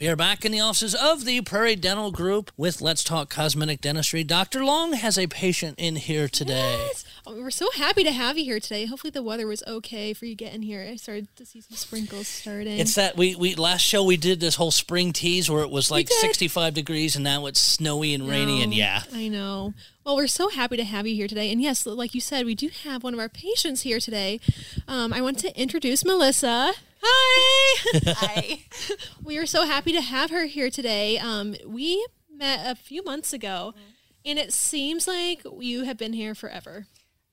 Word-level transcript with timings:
We 0.00 0.08
are 0.08 0.16
back 0.16 0.46
in 0.46 0.52
the 0.52 0.60
offices 0.60 0.94
of 0.94 1.26
the 1.26 1.42
Prairie 1.42 1.76
Dental 1.76 2.10
Group 2.10 2.50
with 2.56 2.80
Let's 2.80 3.04
Talk 3.04 3.28
Cosmetic 3.28 3.82
Dentistry. 3.82 4.24
Dr. 4.24 4.64
Long 4.64 4.94
has 4.94 5.18
a 5.18 5.26
patient 5.26 5.78
in 5.78 5.96
here 5.96 6.26
today. 6.26 6.78
Yes. 6.86 7.04
Oh, 7.26 7.34
we're 7.34 7.50
so 7.50 7.70
happy 7.76 8.02
to 8.04 8.12
have 8.12 8.38
you 8.38 8.44
here 8.44 8.60
today. 8.60 8.86
Hopefully 8.86 9.10
the 9.10 9.22
weather 9.22 9.46
was 9.46 9.62
okay 9.66 10.14
for 10.14 10.24
you 10.24 10.34
getting 10.34 10.62
here. 10.62 10.86
I 10.90 10.96
started 10.96 11.28
to 11.36 11.44
see 11.44 11.60
some 11.60 11.76
sprinkles 11.76 12.26
starting. 12.26 12.78
It's 12.78 12.94
that 12.94 13.16
we, 13.16 13.34
we 13.34 13.54
last 13.54 13.82
show 13.82 14.02
we 14.02 14.16
did 14.16 14.40
this 14.40 14.54
whole 14.54 14.70
spring 14.70 15.12
tease 15.12 15.50
where 15.50 15.62
it 15.62 15.70
was 15.70 15.90
like 15.90 16.08
65 16.08 16.72
degrees 16.72 17.16
and 17.16 17.24
now 17.24 17.44
it's 17.46 17.60
snowy 17.60 18.14
and 18.14 18.26
rainy 18.26 18.62
and 18.62 18.72
yeah. 18.72 19.02
I 19.12 19.28
know. 19.28 19.74
Well, 20.04 20.16
we're 20.16 20.28
so 20.28 20.48
happy 20.48 20.78
to 20.78 20.84
have 20.84 21.06
you 21.06 21.14
here 21.14 21.28
today. 21.28 21.52
And 21.52 21.60
yes, 21.60 21.84
like 21.84 22.14
you 22.14 22.22
said, 22.22 22.46
we 22.46 22.54
do 22.54 22.70
have 22.84 23.02
one 23.02 23.12
of 23.12 23.20
our 23.20 23.28
patients 23.28 23.82
here 23.82 24.00
today. 24.00 24.40
Um, 24.88 25.12
I 25.12 25.20
want 25.20 25.38
to 25.40 25.60
introduce 25.60 26.04
Melissa. 26.04 26.72
Hi. 27.02 28.02
Hi. 28.06 28.58
we 29.22 29.36
are 29.36 29.46
so 29.46 29.66
happy 29.66 29.92
to 29.92 30.00
have 30.00 30.30
her 30.30 30.46
here 30.46 30.70
today. 30.70 31.18
Um, 31.18 31.54
we 31.66 32.04
met 32.34 32.60
a 32.66 32.74
few 32.74 33.04
months 33.04 33.34
ago, 33.34 33.74
and 34.24 34.38
it 34.38 34.54
seems 34.54 35.06
like 35.06 35.42
you 35.58 35.84
have 35.84 35.98
been 35.98 36.14
here 36.14 36.34
forever. 36.34 36.86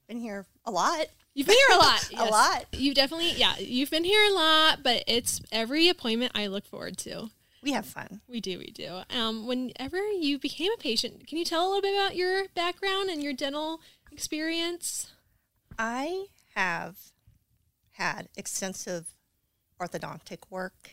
Been 0.07 0.19
here 0.19 0.45
a 0.65 0.71
lot. 0.71 1.07
You've 1.33 1.47
been 1.47 1.57
here 1.67 1.77
a 1.77 1.79
lot. 1.79 2.09
A 2.17 2.25
lot. 2.25 2.65
You've 2.71 2.95
definitely, 2.95 3.33
yeah, 3.33 3.55
you've 3.59 3.91
been 3.91 4.03
here 4.03 4.23
a 4.23 4.33
lot, 4.33 4.81
but 4.81 5.03
it's 5.05 5.39
every 5.51 5.87
appointment 5.87 6.31
I 6.33 6.47
look 6.47 6.65
forward 6.65 6.97
to. 6.99 7.29
We 7.61 7.73
have 7.73 7.85
fun. 7.85 8.21
We 8.27 8.39
do, 8.39 8.57
we 8.57 8.71
do. 8.71 9.01
Um, 9.11 9.45
whenever 9.45 9.99
you 10.11 10.39
became 10.39 10.71
a 10.71 10.77
patient, 10.77 11.27
can 11.27 11.37
you 11.37 11.45
tell 11.45 11.65
a 11.65 11.67
little 11.67 11.81
bit 11.81 11.93
about 11.93 12.15
your 12.15 12.45
background 12.55 13.09
and 13.09 13.21
your 13.21 13.33
dental 13.33 13.81
experience? 14.11 15.11
I 15.77 16.27
have 16.55 16.95
had 17.91 18.29
extensive 18.35 19.05
orthodontic 19.79 20.39
work 20.49 20.91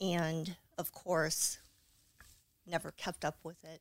and, 0.00 0.56
of 0.76 0.92
course, 0.92 1.58
never 2.66 2.92
kept 2.92 3.24
up 3.24 3.38
with 3.42 3.64
it. 3.64 3.80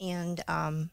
And 0.00 0.42
um, 0.48 0.90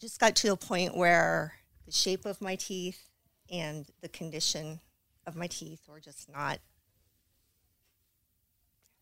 just 0.00 0.20
got 0.20 0.36
to 0.36 0.52
a 0.52 0.56
point 0.56 0.96
where 0.96 1.54
the 1.84 1.92
shape 1.92 2.26
of 2.26 2.40
my 2.40 2.56
teeth 2.56 3.08
and 3.50 3.86
the 4.00 4.08
condition 4.08 4.80
of 5.26 5.36
my 5.36 5.46
teeth 5.46 5.80
were 5.88 6.00
just 6.00 6.30
not, 6.30 6.58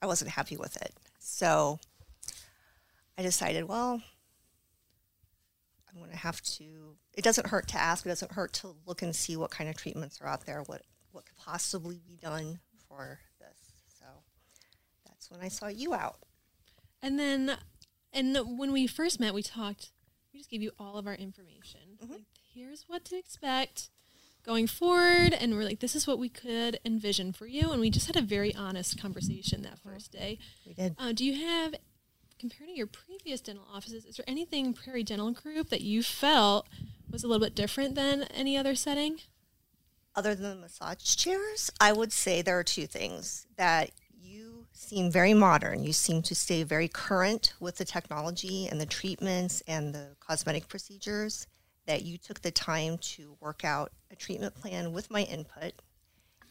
I 0.00 0.06
wasn't 0.06 0.30
happy 0.30 0.56
with 0.56 0.76
it. 0.76 0.92
So 1.18 1.78
I 3.18 3.22
decided, 3.22 3.68
well, 3.68 4.02
I'm 5.88 5.98
going 5.98 6.10
to 6.10 6.16
have 6.16 6.40
to. 6.42 6.96
It 7.14 7.22
doesn't 7.22 7.46
hurt 7.46 7.68
to 7.68 7.78
ask. 7.78 8.04
It 8.04 8.08
doesn't 8.08 8.32
hurt 8.32 8.52
to 8.54 8.74
look 8.86 9.02
and 9.02 9.14
see 9.14 9.36
what 9.36 9.50
kind 9.50 9.70
of 9.70 9.76
treatments 9.76 10.20
are 10.20 10.26
out 10.26 10.44
there. 10.44 10.62
What 10.66 10.82
what 11.14 11.24
could 11.26 11.36
possibly 11.36 12.00
be 12.06 12.16
done 12.16 12.58
for 12.88 13.20
this. 13.38 13.72
So 13.98 14.04
that's 15.06 15.30
when 15.30 15.40
I 15.40 15.48
saw 15.48 15.68
you 15.68 15.94
out. 15.94 16.18
And 17.00 17.18
then, 17.18 17.56
and 18.12 18.36
when 18.58 18.72
we 18.72 18.86
first 18.86 19.20
met, 19.20 19.32
we 19.32 19.42
talked. 19.42 19.90
We 20.34 20.40
just 20.40 20.50
gave 20.50 20.62
you 20.62 20.72
all 20.80 20.98
of 20.98 21.06
our 21.06 21.14
information. 21.14 21.80
Like, 22.10 22.22
here's 22.52 22.88
what 22.88 23.04
to 23.04 23.16
expect 23.16 23.88
going 24.44 24.66
forward, 24.66 25.32
and 25.32 25.54
we're 25.54 25.62
like, 25.62 25.78
this 25.78 25.94
is 25.94 26.08
what 26.08 26.18
we 26.18 26.28
could 26.28 26.80
envision 26.84 27.32
for 27.32 27.46
you. 27.46 27.70
And 27.70 27.80
we 27.80 27.88
just 27.88 28.08
had 28.08 28.16
a 28.16 28.20
very 28.20 28.52
honest 28.52 29.00
conversation 29.00 29.62
that 29.62 29.78
first 29.78 30.10
day. 30.10 30.40
We 30.66 30.74
did. 30.74 30.96
Uh, 30.98 31.12
do 31.12 31.24
you 31.24 31.46
have, 31.46 31.76
compared 32.40 32.68
to 32.68 32.76
your 32.76 32.88
previous 32.88 33.40
dental 33.40 33.64
offices, 33.72 34.04
is 34.04 34.16
there 34.16 34.24
anything 34.28 34.74
Prairie 34.74 35.04
Dental 35.04 35.30
Group 35.30 35.70
that 35.70 35.82
you 35.82 36.02
felt 36.02 36.66
was 37.08 37.22
a 37.22 37.28
little 37.28 37.46
bit 37.46 37.54
different 37.54 37.94
than 37.94 38.24
any 38.24 38.56
other 38.56 38.74
setting? 38.74 39.20
Other 40.16 40.34
than 40.34 40.50
the 40.50 40.62
massage 40.62 41.14
chairs, 41.14 41.70
I 41.80 41.92
would 41.92 42.12
say 42.12 42.42
there 42.42 42.58
are 42.58 42.64
two 42.64 42.88
things 42.88 43.46
that 43.56 43.92
seem 44.84 45.10
very 45.10 45.34
modern. 45.34 45.82
You 45.82 45.92
seem 45.92 46.22
to 46.22 46.34
stay 46.34 46.62
very 46.62 46.88
current 46.88 47.54
with 47.60 47.76
the 47.76 47.84
technology 47.84 48.68
and 48.68 48.80
the 48.80 48.86
treatments 48.86 49.62
and 49.66 49.94
the 49.94 50.16
cosmetic 50.20 50.68
procedures. 50.68 51.46
That 51.86 52.02
you 52.02 52.16
took 52.16 52.40
the 52.40 52.50
time 52.50 52.96
to 52.98 53.36
work 53.40 53.62
out 53.62 53.92
a 54.10 54.16
treatment 54.16 54.54
plan 54.54 54.92
with 54.94 55.10
my 55.10 55.22
input, 55.22 55.74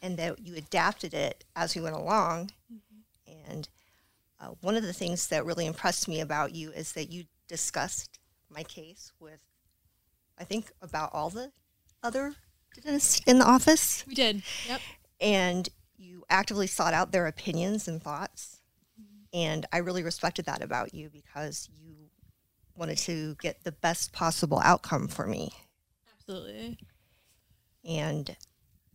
and 0.00 0.16
that 0.16 0.38
you 0.38 0.54
adapted 0.54 1.12
it 1.12 1.44
as 1.56 1.74
we 1.74 1.80
went 1.80 1.96
along. 1.96 2.52
And 3.48 3.68
uh, 4.40 4.50
one 4.60 4.76
of 4.76 4.84
the 4.84 4.92
things 4.92 5.26
that 5.28 5.44
really 5.44 5.66
impressed 5.66 6.06
me 6.06 6.20
about 6.20 6.54
you 6.54 6.70
is 6.70 6.92
that 6.92 7.10
you 7.10 7.24
discussed 7.48 8.20
my 8.48 8.62
case 8.62 9.12
with, 9.18 9.40
I 10.38 10.44
think, 10.44 10.70
about 10.80 11.10
all 11.12 11.30
the 11.30 11.50
other 12.02 12.34
dentists 12.74 13.20
in 13.26 13.38
the 13.38 13.44
office 13.46 14.04
We 14.06 14.14
did. 14.14 14.42
Yep. 14.68 14.80
and 15.20 15.68
you 15.96 16.24
actively 16.28 16.66
sought 16.66 16.94
out 16.94 17.12
their 17.12 17.26
opinions 17.26 17.88
and 17.88 18.02
thoughts. 18.02 18.60
And 19.32 19.66
I 19.72 19.78
really 19.78 20.02
respected 20.02 20.46
that 20.46 20.62
about 20.62 20.94
you 20.94 21.10
because 21.10 21.68
you 21.82 21.94
wanted 22.76 22.98
to 22.98 23.36
get 23.40 23.64
the 23.64 23.72
best 23.72 24.12
possible 24.12 24.60
outcome 24.64 25.08
for 25.08 25.26
me. 25.26 25.50
Absolutely. 26.12 26.78
And 27.84 28.36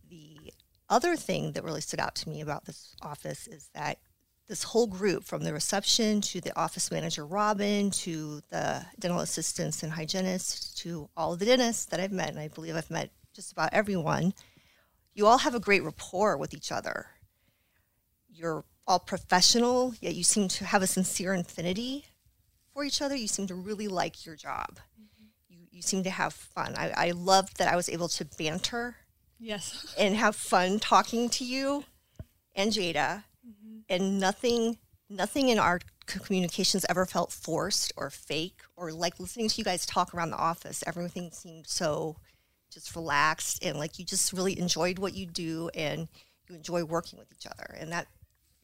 the 0.08 0.52
other 0.88 1.16
thing 1.16 1.52
that 1.52 1.64
really 1.64 1.80
stood 1.80 2.00
out 2.00 2.14
to 2.16 2.28
me 2.28 2.40
about 2.40 2.64
this 2.64 2.94
office 3.02 3.46
is 3.46 3.70
that 3.74 3.98
this 4.48 4.64
whole 4.64 4.88
group, 4.88 5.22
from 5.22 5.44
the 5.44 5.52
reception 5.52 6.20
to 6.20 6.40
the 6.40 6.58
office 6.58 6.90
manager, 6.90 7.24
Robin, 7.24 7.90
to 7.92 8.40
the 8.48 8.84
dental 8.98 9.20
assistants 9.20 9.84
and 9.84 9.92
hygienists, 9.92 10.74
to 10.74 11.08
all 11.16 11.36
the 11.36 11.44
dentists 11.44 11.84
that 11.86 12.00
I've 12.00 12.10
met, 12.10 12.30
and 12.30 12.38
I 12.40 12.48
believe 12.48 12.74
I've 12.74 12.90
met 12.90 13.10
just 13.32 13.52
about 13.52 13.72
everyone, 13.72 14.34
you 15.14 15.26
all 15.26 15.38
have 15.38 15.54
a 15.54 15.60
great 15.60 15.82
rapport 15.82 16.36
with 16.36 16.54
each 16.54 16.70
other. 16.72 17.06
You're 18.28 18.64
all 18.86 18.98
professional, 18.98 19.94
yet 20.00 20.14
you 20.14 20.24
seem 20.24 20.48
to 20.48 20.64
have 20.64 20.82
a 20.82 20.86
sincere 20.86 21.34
infinity 21.34 22.06
for 22.72 22.84
each 22.84 23.02
other. 23.02 23.14
You 23.14 23.28
seem 23.28 23.46
to 23.48 23.54
really 23.54 23.88
like 23.88 24.24
your 24.24 24.36
job. 24.36 24.78
Mm-hmm. 25.00 25.24
You, 25.48 25.58
you 25.70 25.82
seem 25.82 26.02
to 26.04 26.10
have 26.10 26.32
fun. 26.32 26.74
I, 26.76 26.92
I 26.96 27.10
loved 27.12 27.58
that 27.58 27.72
I 27.72 27.76
was 27.76 27.88
able 27.88 28.08
to 28.08 28.24
banter 28.24 28.96
Yes. 29.38 29.94
and 29.98 30.14
have 30.16 30.36
fun 30.36 30.78
talking 30.78 31.28
to 31.30 31.44
you 31.44 31.84
and 32.54 32.72
Jada, 32.72 33.24
mm-hmm. 33.46 33.78
and 33.88 34.20
nothing, 34.20 34.78
nothing 35.08 35.48
in 35.48 35.58
our 35.58 35.80
communications 36.06 36.84
ever 36.88 37.06
felt 37.06 37.32
forced 37.32 37.92
or 37.96 38.10
fake 38.10 38.60
or 38.76 38.92
like 38.92 39.20
listening 39.20 39.48
to 39.48 39.58
you 39.58 39.64
guys 39.64 39.86
talk 39.86 40.12
around 40.12 40.30
the 40.30 40.36
office. 40.36 40.82
Everything 40.86 41.30
seemed 41.30 41.66
so 41.66 42.16
just 42.70 42.94
relaxed 42.96 43.64
and 43.64 43.78
like 43.78 43.98
you 43.98 44.04
just 44.04 44.32
really 44.32 44.58
enjoyed 44.58 44.98
what 44.98 45.14
you 45.14 45.26
do 45.26 45.70
and 45.74 46.08
you 46.48 46.54
enjoy 46.54 46.84
working 46.84 47.18
with 47.18 47.32
each 47.32 47.46
other, 47.46 47.76
and 47.78 47.90
that 47.92 48.06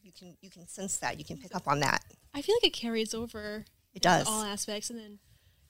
you 0.01 0.11
can 0.17 0.35
you 0.41 0.49
can 0.49 0.67
sense 0.67 0.97
that 0.97 1.17
you 1.19 1.25
can 1.25 1.37
pick 1.37 1.53
up 1.55 1.67
on 1.67 1.79
that. 1.81 2.03
I 2.33 2.41
feel 2.41 2.55
like 2.55 2.65
it 2.67 2.73
carries 2.73 3.13
over 3.13 3.65
It 3.93 4.01
does. 4.01 4.27
all 4.27 4.43
aspects 4.43 4.89
and 4.89 4.99
then 4.99 5.19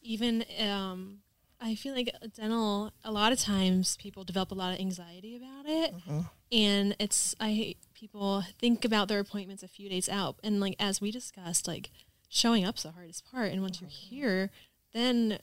even 0.01 0.45
um 0.61 1.19
i 1.59 1.73
feel 1.73 1.93
like 1.95 2.09
a 2.21 2.27
dental 2.27 2.91
a 3.03 3.11
lot 3.11 3.31
of 3.31 3.39
times 3.39 3.97
people 3.97 4.23
develop 4.23 4.51
a 4.51 4.55
lot 4.55 4.73
of 4.73 4.79
anxiety 4.79 5.35
about 5.35 5.65
it 5.65 5.91
Mm-hmm. 5.95 6.19
and 6.51 6.95
it's 6.99 7.35
i 7.39 7.51
hate 7.51 7.77
people 7.95 8.43
think 8.59 8.85
about 8.85 9.07
their 9.07 9.19
appointments 9.19 9.63
a 9.63 9.67
few 9.67 9.89
days 9.89 10.07
out 10.07 10.35
and 10.43 10.59
like 10.59 10.75
as 10.79 11.01
we 11.01 11.09
discussed 11.09 11.67
like 11.67 11.89
showing 12.29 12.63
up's 12.63 12.83
the 12.83 12.91
hardest 12.91 13.25
part 13.31 13.51
and 13.51 13.61
once 13.63 13.81
you're 13.81 13.89
Mm-hmm. 13.89 14.15
here 14.15 14.51
then 14.93 15.39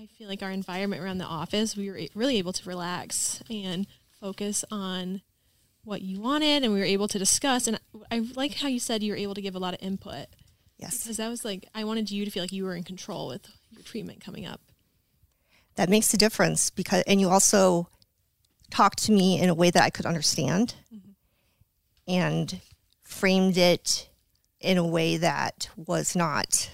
i 0.00 0.06
feel 0.18 0.28
like 0.28 0.42
our 0.42 0.50
environment 0.50 1.02
around 1.02 1.18
the 1.18 1.24
office 1.24 1.76
we 1.76 1.90
were 1.90 2.00
really 2.14 2.38
able 2.38 2.52
to 2.52 2.68
relax 2.68 3.42
and 3.50 3.86
focus 4.20 4.64
on 4.70 5.22
what 5.84 6.02
you 6.02 6.20
wanted 6.20 6.62
and 6.62 6.72
we 6.72 6.78
were 6.78 6.84
able 6.84 7.08
to 7.08 7.18
discuss. 7.18 7.66
And 7.66 7.80
i 8.10 8.18
like 8.34 8.54
how 8.54 8.68
you 8.68 8.78
said 8.78 9.02
you 9.02 9.12
were 9.12 9.18
able 9.18 9.34
to 9.34 9.42
give 9.42 9.54
a 9.54 9.58
lot 9.58 9.74
of 9.74 9.82
input. 9.82 10.26
Yes, 10.78 11.02
because 11.02 11.18
that 11.18 11.28
was 11.28 11.44
like 11.44 11.68
I 11.74 11.84
wanted 11.84 12.10
you 12.10 12.24
to 12.24 12.30
feel 12.30 12.42
like 12.42 12.52
you 12.52 12.64
were 12.64 12.74
in 12.74 12.84
control 12.84 13.28
with 13.28 13.48
your 13.70 13.82
treatment 13.82 14.24
coming 14.24 14.46
up. 14.46 14.60
that 15.76 15.88
makes 15.88 16.12
a 16.14 16.18
difference 16.18 16.70
because 16.70 17.02
and 17.06 17.20
you 17.20 17.28
also 17.28 17.88
talked 18.70 19.02
to 19.04 19.12
me 19.12 19.40
in 19.40 19.48
a 19.48 19.54
way 19.54 19.70
that 19.70 19.82
I 19.82 19.90
could 19.90 20.06
understand 20.06 20.74
mm-hmm. 20.94 21.10
and 22.06 22.60
framed 23.02 23.56
it 23.56 24.08
in 24.60 24.78
a 24.78 24.86
way 24.86 25.16
that 25.16 25.68
was 25.76 26.14
not 26.14 26.70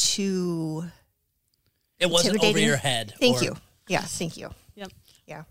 too 0.00 0.84
It 1.98 2.10
wasn't 2.10 2.42
over 2.42 2.58
your 2.58 2.76
head. 2.76 3.14
thank 3.20 3.40
or- 3.40 3.44
you 3.44 3.56
yeah 3.88 4.00
thank 4.02 4.36
you 4.36 4.50
Yep. 4.76 4.92
yeah 5.26 5.44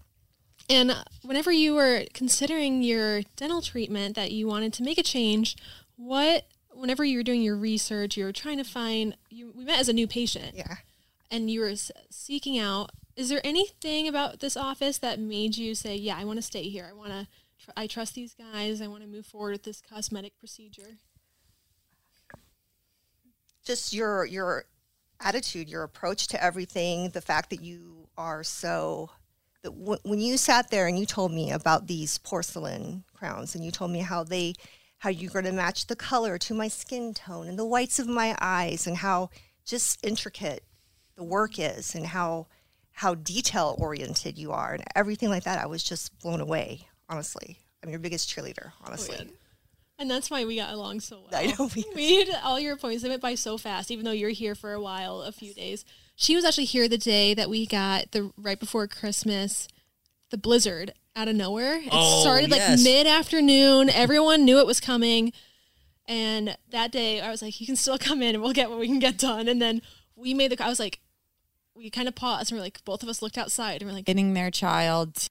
And 0.69 0.95
whenever 1.23 1.51
you 1.51 1.73
were 1.75 2.05
considering 2.13 2.83
your 2.83 3.21
dental 3.35 3.61
treatment 3.61 4.15
that 4.15 4.31
you 4.31 4.47
wanted 4.47 4.71
to 4.73 4.83
make 4.83 4.97
a 4.97 5.03
change, 5.03 5.55
what 5.95 6.45
whenever 6.71 7.03
you 7.03 7.17
were 7.17 7.23
doing 7.23 7.41
your 7.41 7.57
research, 7.57 8.15
you 8.17 8.23
were 8.23 8.31
trying 8.31 8.57
to 8.57 8.63
find 8.63 9.15
you 9.29 9.51
we 9.55 9.65
met 9.65 9.79
as 9.79 9.89
a 9.89 9.93
new 9.93 10.07
patient 10.07 10.55
yeah 10.55 10.77
and 11.31 11.49
you 11.51 11.59
were 11.61 11.73
seeking 12.09 12.57
out 12.57 12.91
is 13.15 13.29
there 13.29 13.41
anything 13.43 14.07
about 14.07 14.39
this 14.39 14.55
office 14.55 14.97
that 14.99 15.19
made 15.19 15.57
you 15.57 15.75
say, 15.75 15.93
"Yeah, 15.95 16.15
I 16.17 16.23
want 16.23 16.37
to 16.37 16.41
stay 16.41 16.69
here. 16.69 16.87
I 16.89 16.93
want 16.93 17.09
to 17.11 17.27
tr- 17.61 17.71
I 17.75 17.85
trust 17.85 18.15
these 18.15 18.33
guys. 18.33 18.79
I 18.81 18.87
want 18.87 19.01
to 19.03 19.09
move 19.09 19.25
forward 19.25 19.51
with 19.51 19.63
this 19.63 19.81
cosmetic 19.81 20.37
procedure." 20.39 20.97
Just 23.69 23.93
your 23.93 24.25
your 24.25 24.65
attitude 25.19 25.69
your 25.69 25.83
approach 25.83 26.25
to 26.25 26.43
everything 26.43 27.11
the 27.11 27.21
fact 27.21 27.51
that 27.51 27.61
you 27.61 28.07
are 28.17 28.43
so 28.43 29.11
that 29.61 29.69
w- 29.77 29.99
when 30.01 30.19
you 30.19 30.37
sat 30.37 30.71
there 30.71 30.87
and 30.87 30.97
you 30.97 31.05
told 31.05 31.31
me 31.31 31.51
about 31.51 31.85
these 31.85 32.17
porcelain 32.17 33.03
crowns 33.13 33.53
and 33.53 33.63
you 33.63 33.69
told 33.69 33.91
me 33.91 33.99
how 33.99 34.23
they 34.23 34.55
how 34.97 35.09
you're 35.09 35.29
going 35.29 35.45
to 35.45 35.51
match 35.51 35.85
the 35.85 35.95
color 35.95 36.39
to 36.39 36.55
my 36.55 36.67
skin 36.67 37.13
tone 37.13 37.47
and 37.47 37.59
the 37.59 37.65
whites 37.65 37.99
of 37.99 38.07
my 38.07 38.35
eyes 38.41 38.87
and 38.87 38.97
how 38.97 39.29
just 39.65 40.03
intricate 40.03 40.63
the 41.15 41.23
work 41.23 41.59
is 41.59 41.93
and 41.93 42.07
how 42.07 42.47
how 42.93 43.13
detail 43.13 43.75
oriented 43.77 44.35
you 44.35 44.51
are 44.51 44.73
and 44.73 44.83
everything 44.95 45.29
like 45.29 45.43
that 45.43 45.59
i 45.59 45.67
was 45.67 45.83
just 45.83 46.17
blown 46.21 46.41
away 46.41 46.87
honestly. 47.07 47.59
I'm 47.83 47.91
your 47.91 47.99
biggest 47.99 48.27
cheerleader 48.35 48.71
honestly 48.83 49.17
oh, 49.19 49.33
And 49.99 50.09
that's 50.09 50.31
why 50.31 50.45
we 50.45 50.55
got 50.55 50.73
along 50.73 51.01
so 51.01 51.19
well. 51.29 51.39
I 51.41 51.47
know 51.47 51.69
we- 51.75 51.85
we 51.95 52.23
did 52.25 52.35
all 52.43 52.59
your 52.59 52.73
appointments. 52.75 53.03
They 53.03 53.09
went 53.09 53.21
by 53.21 53.35
so 53.35 53.57
fast, 53.57 53.91
even 53.91 54.05
though 54.05 54.11
you're 54.11 54.29
here 54.29 54.55
for 54.55 54.71
a 54.73 54.81
while, 54.81 55.21
a 55.21 55.31
few 55.31 55.53
days. 55.53 55.83
She 56.15 56.35
was 56.35 56.45
actually 56.45 56.65
here 56.65 56.87
the 56.87 56.97
day 56.97 57.33
that 57.33 57.49
we 57.49 57.65
got 57.65 58.11
the 58.11 58.31
right 58.37 58.59
before 58.59 58.87
Christmas, 58.87 59.67
the 60.31 60.37
blizzard 60.37 60.93
out 61.15 61.27
of 61.27 61.35
nowhere. 61.35 61.75
It 61.75 61.89
Oh, 61.91 62.21
started 62.21 62.49
like 62.49 62.59
yes. 62.59 62.83
mid 62.83 63.07
afternoon. 63.07 63.89
Everyone 63.89 64.45
knew 64.45 64.59
it 64.59 64.65
was 64.67 64.79
coming. 64.79 65.33
And 66.07 66.57
that 66.71 66.91
day 66.91 67.21
I 67.21 67.29
was 67.29 67.41
like, 67.41 67.59
you 67.59 67.67
can 67.67 67.75
still 67.75 67.97
come 67.97 68.21
in 68.21 68.35
and 68.35 68.41
we'll 68.43 68.53
get 68.53 68.69
what 68.69 68.79
we 68.79 68.87
can 68.87 68.99
get 68.99 69.17
done. 69.17 69.47
And 69.47 69.61
then 69.61 69.81
we 70.15 70.33
made 70.33 70.51
the, 70.51 70.63
I 70.63 70.69
was 70.69 70.79
like, 70.79 70.99
we 71.75 71.89
kind 71.89 72.07
of 72.07 72.15
paused 72.15 72.51
and 72.51 72.57
we're 72.57 72.63
like, 72.63 72.83
both 72.83 73.03
of 73.03 73.09
us 73.09 73.21
looked 73.21 73.37
outside 73.37 73.81
and 73.81 73.89
we're 73.89 73.95
like, 73.95 74.05
getting 74.05 74.33
their 74.33 74.49
child 74.51 75.15
to 75.15 75.29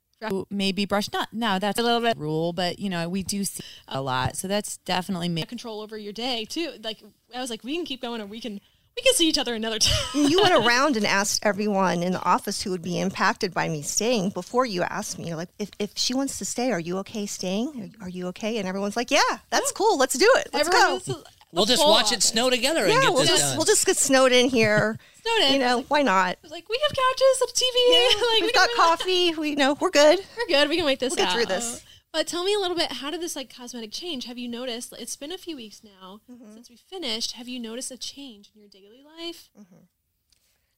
maybe 0.50 0.84
brush 0.84 1.12
not 1.12 1.28
no 1.32 1.58
that's 1.58 1.78
a 1.78 1.82
little 1.82 2.00
bit 2.00 2.16
rule 2.16 2.52
but 2.52 2.78
you 2.78 2.90
know 2.90 3.08
we 3.08 3.22
do 3.22 3.44
see 3.44 3.62
a 3.86 4.00
lot 4.00 4.36
so 4.36 4.48
that's 4.48 4.78
definitely 4.78 5.28
me 5.28 5.42
control 5.42 5.80
over 5.80 5.96
your 5.96 6.12
day 6.12 6.44
too. 6.44 6.72
Like 6.82 7.02
I 7.34 7.40
was 7.40 7.50
like, 7.50 7.64
we 7.64 7.74
can 7.74 7.84
keep 7.84 8.02
going 8.02 8.20
or 8.20 8.26
we 8.26 8.40
can, 8.40 8.54
we 8.54 9.02
can 9.02 9.14
see 9.14 9.28
each 9.28 9.38
other 9.38 9.54
another 9.54 9.78
time. 9.80 9.96
You 10.14 10.40
went 10.42 10.54
around 10.54 10.96
and 10.96 11.06
asked 11.06 11.44
everyone 11.44 12.02
in 12.02 12.12
the 12.12 12.22
office 12.22 12.62
who 12.62 12.70
would 12.70 12.82
be 12.82 13.00
impacted 13.00 13.52
by 13.52 13.68
me 13.68 13.82
staying 13.82 14.30
before 14.30 14.66
you 14.66 14.82
asked 14.82 15.18
me. 15.18 15.28
You're 15.28 15.36
like, 15.36 15.50
if, 15.58 15.70
if 15.78 15.92
she 15.96 16.14
wants 16.14 16.38
to 16.38 16.44
stay, 16.44 16.70
are 16.72 16.80
you 16.80 16.98
okay 16.98 17.26
staying? 17.26 17.94
Are, 18.00 18.08
you 18.08 18.28
okay? 18.28 18.58
And 18.58 18.68
everyone's 18.68 18.96
like, 18.96 19.10
yeah, 19.10 19.38
that's 19.50 19.72
cool. 19.72 19.98
Let's 19.98 20.16
do 20.16 20.30
it. 20.36 20.48
Let's 20.52 20.68
Everyone 20.68 21.00
go. 21.06 21.22
We'll 21.52 21.64
just 21.64 21.84
watch 21.84 22.12
it 22.12 22.22
snow 22.22 22.50
together 22.50 22.84
and 22.84 22.92
Yeah, 22.92 23.00
get 23.02 23.12
we'll 23.12 23.22
this 23.22 23.30
just 23.30 23.42
done. 23.42 23.56
we'll 23.56 23.64
just 23.66 23.86
get 23.86 23.96
snowed 23.96 24.32
in 24.32 24.48
here. 24.50 24.98
Snowed 25.22 25.48
in. 25.48 25.52
You 25.54 25.58
know, 25.60 25.80
why 25.88 26.02
not? 26.02 26.38
Like, 26.48 26.68
we 26.68 26.78
have 26.88 26.96
couches, 26.96 27.42
a 27.42 27.46
TV. 27.52 28.14
like, 28.32 28.40
we 28.40 28.46
We've 28.46 28.52
can 28.52 28.66
got 28.66 28.76
coffee. 28.76 29.34
We 29.34 29.54
know 29.56 29.76
we're 29.80 29.90
good. 29.90 30.18
We're 30.36 30.46
good. 30.46 30.68
We 30.68 30.76
can 30.76 30.84
wait 30.84 31.00
this 31.00 31.10
We'll 31.16 31.24
get 31.24 31.28
out. 31.28 31.34
through 31.34 31.46
this. 31.46 31.84
But 32.12 32.26
tell 32.26 32.44
me 32.44 32.54
a 32.54 32.58
little 32.58 32.76
bit. 32.76 32.92
How 32.92 33.10
did 33.10 33.20
this 33.20 33.34
like 33.36 33.54
cosmetic 33.54 33.92
change? 33.92 34.24
Have 34.26 34.38
you 34.38 34.48
noticed? 34.48 34.94
It's 34.98 35.16
been 35.16 35.32
a 35.32 35.38
few 35.38 35.56
weeks 35.56 35.82
now 35.82 36.20
Mm-hmm. 36.30 36.52
since 36.54 36.70
we 36.70 36.76
finished. 36.76 37.32
Have 37.32 37.48
you 37.48 37.58
noticed 37.60 37.90
a 37.90 37.96
change 37.98 38.50
in 38.54 38.60
your 38.60 38.68
daily 38.70 39.02
life? 39.18 39.50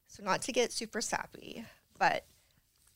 So 0.07 0.23
not 0.23 0.41
to 0.43 0.51
get 0.51 0.71
super 0.73 0.99
sappy, 1.01 1.63
but 1.97 2.25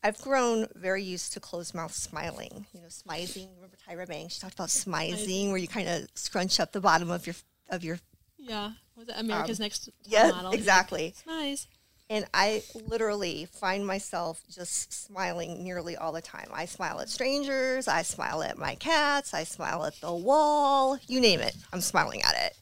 I've 0.04 0.19
grown 0.22 0.68
very 0.75 1.01
used 1.04 1.33
to 1.33 1.39
closed 1.39 1.74
mouth 1.74 1.94
smiling. 1.94 2.66
You 2.74 2.81
know, 2.81 2.88
smizing. 2.88 3.48
Remember 3.56 3.77
Tyra 3.89 4.07
Banks? 4.07 4.36
She 4.36 4.42
talked 4.42 4.56
about 4.56 4.68
smizing, 4.69 5.48
where 5.50 5.57
you 5.57 5.68
kind 5.68 5.88
of 5.88 6.07
scrunch 6.16 6.60
up 6.60 6.72
the 6.74 6.81
bottom 6.81 7.10
of 7.10 7.25
your 7.25 7.36
of 7.69 7.83
your. 7.83 8.00
Yeah. 8.38 8.71
Was 8.95 9.09
it 9.09 9.15
America's 9.17 9.59
Next 9.59 9.88
Um, 9.88 9.94
Yeah, 10.06 10.29
Model? 10.29 10.51
exactly. 10.53 11.13
Nice. 11.25 11.67
And 12.09 12.25
I 12.33 12.62
literally 12.88 13.45
find 13.45 13.85
myself 13.85 14.44
just 14.50 14.94
smiling 14.94 15.63
nearly 15.63 15.97
all 15.97 16.12
the 16.12 16.21
time. 16.21 16.50
I 16.53 16.65
smile 16.65 17.00
at 17.00 17.09
strangers, 17.09 17.88
I 17.88 18.03
smile 18.03 18.44
at 18.44 18.59
my 18.59 18.75
cats, 18.75 19.33
I 19.33 19.44
smile 19.44 19.83
at 19.85 20.00
the 20.01 20.13
wall, 20.13 21.00
you 21.07 21.19
name 21.19 21.39
it, 21.39 21.56
I'm 21.73 21.81
smiling 21.81 22.21
at 22.21 22.35
it. 22.35 22.56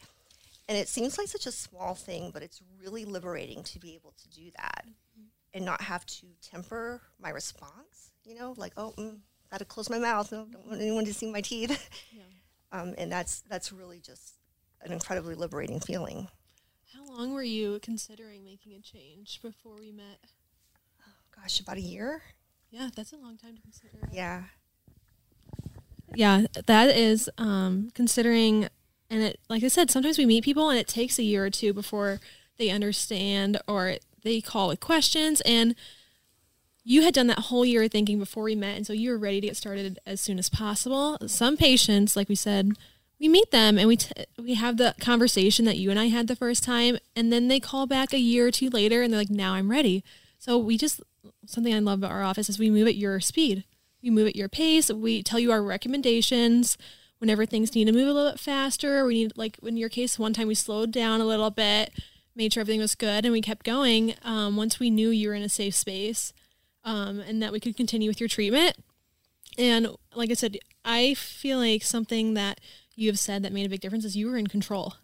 And 0.69 0.77
it 0.77 0.87
seems 0.87 1.17
like 1.17 1.27
such 1.27 1.45
a 1.45 1.51
small 1.51 1.93
thing, 1.93 2.31
but 2.33 2.41
it's 2.41 2.61
really 2.81 3.03
liberating 3.03 3.63
to 3.63 3.79
be 3.79 3.95
able 3.95 4.13
to 4.21 4.29
do 4.29 4.49
that 4.55 4.85
and 5.53 5.65
not 5.65 5.81
have 5.81 6.05
to 6.05 6.27
temper 6.41 7.01
my 7.21 7.29
response, 7.29 8.13
you 8.23 8.35
know, 8.35 8.53
like, 8.55 8.71
oh, 8.77 8.93
mm, 8.97 9.17
gotta 9.51 9.65
close 9.65 9.89
my 9.89 9.99
mouth, 9.99 10.31
no, 10.31 10.45
don't 10.49 10.65
want 10.67 10.81
anyone 10.81 11.03
to 11.03 11.13
see 11.13 11.29
my 11.29 11.41
teeth. 11.41 11.89
Um, 12.71 12.95
and 12.97 13.11
that's, 13.11 13.41
that's 13.41 13.71
really 13.71 13.99
just 13.99 14.33
an 14.85 14.91
incredibly 14.91 15.35
liberating 15.35 15.79
feeling. 15.79 16.27
How 16.93 17.05
long 17.05 17.33
were 17.33 17.43
you 17.43 17.79
considering 17.81 18.43
making 18.43 18.73
a 18.73 18.79
change 18.79 19.41
before 19.41 19.75
we 19.79 19.91
met? 19.91 20.19
Gosh, 21.35 21.59
about 21.59 21.77
a 21.77 21.81
year? 21.81 22.21
Yeah, 22.69 22.89
that's 22.95 23.13
a 23.13 23.17
long 23.17 23.37
time 23.37 23.55
to 23.55 23.61
consider. 23.61 24.09
Yeah. 24.11 24.43
Yeah, 26.15 26.45
that 26.65 26.95
is 26.95 27.29
um, 27.37 27.89
considering, 27.93 28.67
and 29.09 29.23
it 29.23 29.39
like 29.49 29.63
I 29.63 29.67
said, 29.67 29.89
sometimes 29.89 30.17
we 30.17 30.25
meet 30.25 30.43
people 30.43 30.69
and 30.69 30.79
it 30.79 30.87
takes 30.87 31.17
a 31.17 31.23
year 31.23 31.45
or 31.45 31.49
two 31.49 31.73
before 31.73 32.19
they 32.57 32.69
understand 32.69 33.59
or 33.67 33.95
they 34.23 34.41
call 34.41 34.67
with 34.67 34.79
questions. 34.79 35.41
And 35.41 35.75
you 36.83 37.01
had 37.03 37.13
done 37.13 37.27
that 37.27 37.39
whole 37.39 37.65
year 37.65 37.83
of 37.83 37.91
thinking 37.91 38.19
before 38.19 38.43
we 38.43 38.55
met, 38.55 38.75
and 38.75 38.85
so 38.85 38.93
you 38.93 39.11
were 39.11 39.17
ready 39.17 39.39
to 39.39 39.47
get 39.47 39.57
started 39.57 39.99
as 40.05 40.19
soon 40.19 40.37
as 40.37 40.49
possible. 40.49 41.17
Some 41.27 41.57
patients, 41.57 42.15
like 42.15 42.27
we 42.27 42.35
said, 42.35 42.73
we 43.23 43.29
meet 43.29 43.51
them 43.51 43.77
and 43.77 43.87
we 43.87 43.95
t- 43.95 44.11
we 44.37 44.55
have 44.55 44.75
the 44.75 44.93
conversation 44.99 45.63
that 45.63 45.77
you 45.77 45.89
and 45.89 45.97
I 45.97 46.07
had 46.07 46.27
the 46.27 46.35
first 46.35 46.61
time, 46.61 46.97
and 47.15 47.31
then 47.31 47.47
they 47.47 47.61
call 47.61 47.87
back 47.87 48.11
a 48.11 48.19
year 48.19 48.47
or 48.47 48.51
two 48.51 48.69
later, 48.69 49.01
and 49.01 49.13
they're 49.13 49.21
like, 49.21 49.29
"Now 49.29 49.53
I'm 49.53 49.71
ready." 49.71 50.03
So 50.37 50.57
we 50.57 50.77
just 50.77 51.01
something 51.45 51.73
I 51.73 51.79
love 51.79 51.99
about 51.99 52.11
our 52.11 52.21
office 52.21 52.49
is 52.49 52.59
we 52.59 52.69
move 52.69 52.85
at 52.85 52.97
your 52.97 53.21
speed. 53.21 53.63
We 54.01 54.09
move 54.09 54.27
at 54.27 54.35
your 54.35 54.49
pace. 54.49 54.91
We 54.91 55.23
tell 55.23 55.39
you 55.39 55.53
our 55.53 55.63
recommendations 55.63 56.77
whenever 57.19 57.45
things 57.45 57.73
need 57.73 57.85
to 57.85 57.93
move 57.93 58.09
a 58.09 58.11
little 58.11 58.31
bit 58.31 58.41
faster. 58.41 59.05
We 59.05 59.13
need, 59.13 59.37
like 59.37 59.57
in 59.63 59.77
your 59.77 59.87
case, 59.87 60.19
one 60.19 60.33
time 60.33 60.49
we 60.49 60.55
slowed 60.55 60.91
down 60.91 61.21
a 61.21 61.25
little 61.25 61.49
bit, 61.49 61.91
made 62.35 62.51
sure 62.51 62.59
everything 62.59 62.81
was 62.81 62.93
good, 62.93 63.23
and 63.23 63.31
we 63.31 63.39
kept 63.39 63.65
going. 63.65 64.15
Um, 64.23 64.57
once 64.57 64.81
we 64.81 64.89
knew 64.89 65.11
you 65.11 65.29
were 65.29 65.35
in 65.35 65.43
a 65.43 65.49
safe 65.49 65.75
space, 65.75 66.33
um, 66.83 67.21
and 67.21 67.41
that 67.41 67.53
we 67.53 67.61
could 67.61 67.77
continue 67.77 68.09
with 68.09 68.19
your 68.19 68.27
treatment. 68.27 68.75
And 69.57 69.87
like 70.13 70.29
I 70.29 70.33
said, 70.33 70.57
I 70.83 71.13
feel 71.13 71.59
like 71.59 71.83
something 71.83 72.33
that 72.33 72.59
you 72.95 73.09
have 73.09 73.19
said 73.19 73.43
that 73.43 73.53
made 73.53 73.65
a 73.65 73.69
big 73.69 73.81
difference 73.81 74.05
is 74.05 74.15
you 74.15 74.27
were 74.27 74.37
in 74.37 74.47
control. 74.47 74.95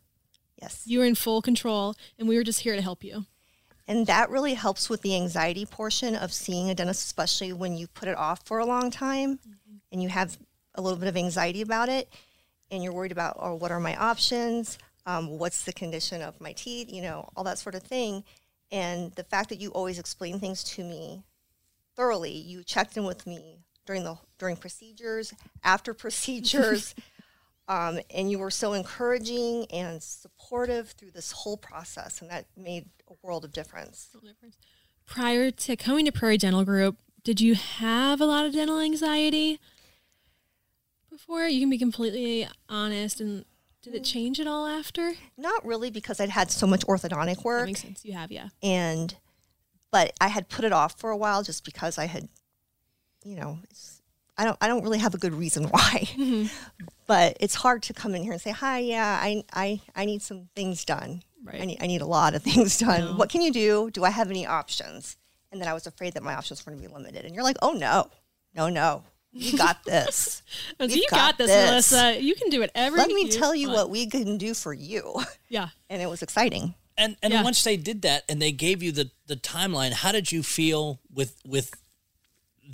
Yes. 0.61 0.83
You 0.85 0.99
were 0.99 1.05
in 1.05 1.15
full 1.15 1.41
control, 1.41 1.95
and 2.17 2.27
we 2.27 2.35
were 2.35 2.43
just 2.43 2.61
here 2.61 2.75
to 2.75 2.81
help 2.81 3.03
you. 3.03 3.25
And 3.87 4.05
that 4.05 4.29
really 4.29 4.53
helps 4.53 4.89
with 4.89 5.01
the 5.01 5.15
anxiety 5.15 5.65
portion 5.65 6.15
of 6.15 6.31
seeing 6.31 6.69
a 6.69 6.75
dentist, 6.75 7.05
especially 7.05 7.53
when 7.53 7.75
you 7.75 7.87
put 7.87 8.07
it 8.07 8.15
off 8.15 8.45
for 8.45 8.59
a 8.59 8.65
long 8.65 8.91
time 8.91 9.39
and 9.91 10.03
you 10.03 10.09
have 10.09 10.37
a 10.75 10.81
little 10.81 10.99
bit 10.99 11.07
of 11.07 11.17
anxiety 11.17 11.61
about 11.61 11.89
it 11.89 12.07
and 12.69 12.83
you're 12.83 12.93
worried 12.93 13.11
about, 13.11 13.37
oh, 13.39 13.55
what 13.55 13.71
are 13.71 13.79
my 13.79 13.95
options? 13.95 14.77
Um, 15.07 15.39
what's 15.39 15.63
the 15.63 15.73
condition 15.73 16.21
of 16.21 16.39
my 16.39 16.53
teeth? 16.53 16.93
You 16.93 17.01
know, 17.01 17.29
all 17.35 17.43
that 17.45 17.57
sort 17.57 17.73
of 17.73 17.81
thing. 17.81 18.23
And 18.71 19.11
the 19.13 19.23
fact 19.23 19.49
that 19.49 19.59
you 19.59 19.71
always 19.71 19.97
explain 19.97 20.39
things 20.39 20.63
to 20.75 20.83
me 20.83 21.23
thoroughly, 21.95 22.31
you 22.31 22.63
checked 22.63 22.95
in 22.95 23.05
with 23.05 23.25
me 23.25 23.57
during 23.87 24.03
the 24.03 24.17
during 24.37 24.55
procedures, 24.55 25.33
after 25.63 25.93
procedures, 25.95 26.93
um, 27.69 27.99
and 28.13 28.29
you 28.29 28.39
were 28.39 28.51
so 28.51 28.73
encouraging 28.73 29.65
and 29.71 30.03
supportive 30.03 30.89
through 30.89 31.11
this 31.11 31.31
whole 31.31 31.55
process, 31.55 32.19
and 32.21 32.29
that 32.29 32.47
made 32.57 32.89
a 33.07 33.13
world 33.21 33.45
of 33.45 33.53
difference. 33.53 34.09
Prior 35.05 35.51
to 35.51 35.75
coming 35.77 36.05
to 36.05 36.11
Prairie 36.11 36.37
Dental 36.37 36.65
Group, 36.65 36.97
did 37.23 37.39
you 37.39 37.55
have 37.55 38.19
a 38.19 38.25
lot 38.25 38.45
of 38.45 38.53
dental 38.53 38.79
anxiety 38.79 39.59
before? 41.09 41.47
You 41.47 41.59
can 41.59 41.69
be 41.69 41.77
completely 41.77 42.47
honest. 42.67 43.21
And 43.21 43.45
did 43.81 43.93
it 43.93 44.03
change 44.03 44.39
at 44.39 44.47
all 44.47 44.65
after? 44.65 45.13
Not 45.37 45.63
really, 45.65 45.91
because 45.91 46.19
I'd 46.19 46.29
had 46.29 46.51
so 46.51 46.65
much 46.65 46.81
orthodontic 46.81 47.35
That 47.37 47.45
work, 47.45 47.65
makes 47.67 47.81
sense. 47.81 48.03
You 48.03 48.13
have, 48.13 48.31
yeah. 48.31 48.49
and 48.63 49.15
but 49.91 50.13
I 50.19 50.27
had 50.27 50.49
put 50.49 50.65
it 50.65 50.71
off 50.71 50.99
for 50.99 51.09
a 51.09 51.17
while 51.17 51.43
just 51.43 51.63
because 51.65 51.97
I 51.97 52.05
had, 52.05 52.29
you 53.23 53.35
know, 53.35 53.59
it's, 53.69 53.98
I 54.39 54.45
don't 54.45 54.57
I 54.61 54.67
don't 54.67 54.83
really 54.83 54.99
have 54.99 55.13
a 55.13 55.17
good 55.17 55.33
reason 55.33 55.65
why, 55.69 56.07
mm-hmm. 56.15 56.47
but 57.05 57.37
it's 57.39 57.55
hard 57.55 57.83
to 57.83 57.93
come 57.93 58.15
in 58.15 58.23
here 58.23 58.31
and 58.31 58.41
say, 58.41 58.51
hi, 58.51 58.79
yeah, 58.79 59.19
I 59.21 59.43
I 59.53 59.81
I 59.95 60.05
need 60.05 60.21
some 60.21 60.49
things 60.55 60.85
done. 60.85 61.21
Right. 61.43 61.61
I 61.61 61.65
need 61.65 61.77
I 61.81 61.87
need 61.87 62.01
a 62.01 62.05
lot 62.07 62.33
of 62.35 62.41
things 62.49 62.77
done. 62.77 63.01
No. 63.01 63.13
What 63.13 63.29
can 63.29 63.41
you 63.41 63.51
do? 63.51 63.91
Do 63.91 64.03
I 64.03 64.09
have 64.09 64.29
any 64.29 64.47
options? 64.47 65.17
And 65.51 65.59
then 65.59 65.67
I 65.67 65.73
was 65.73 65.85
afraid 65.87 66.13
that 66.13 66.23
my 66.23 66.35
options 66.35 66.65
were 66.65 66.71
going 66.71 66.81
to 66.81 66.87
be 66.87 66.93
limited. 66.93 67.25
And 67.25 67.33
you're 67.35 67.43
like, 67.43 67.57
oh 67.61 67.71
no, 67.71 68.09
no, 68.55 68.69
no, 68.69 69.03
you 69.31 69.57
got 69.57 69.83
this. 69.85 70.41
So 70.79 70.85
you 70.85 71.05
got, 71.09 71.17
got 71.17 71.37
this, 71.37 71.47
this. 71.47 71.91
Melissa. 71.91 72.21
You 72.21 72.35
can 72.35 72.49
do 72.49 72.61
it 72.61 72.71
every 72.75 72.99
Let 72.99 73.09
me 73.09 73.29
tell 73.29 73.53
you 73.53 73.67
want. 73.67 73.77
what 73.79 73.89
we 73.89 74.07
can 74.07 74.37
do 74.37 74.53
for 74.53 74.73
you. 74.73 75.15
Yeah. 75.49 75.69
And 75.89 76.01
it 76.01 76.09
was 76.09 76.21
exciting. 76.21 76.75
And 76.97 77.17
and 77.23 77.33
Yeah. 77.33 77.43
once 77.43 77.63
they 77.63 77.77
did 77.77 78.03
that 78.03 78.23
and 78.29 78.41
they 78.41 78.51
gave 78.51 78.83
you 78.83 78.91
the 78.91 79.09
the 79.27 79.35
timeline, 79.35 79.91
how 79.91 80.11
did 80.11 80.31
you 80.31 80.43
feel 80.43 80.99
with 81.11 81.35
with 81.45 81.73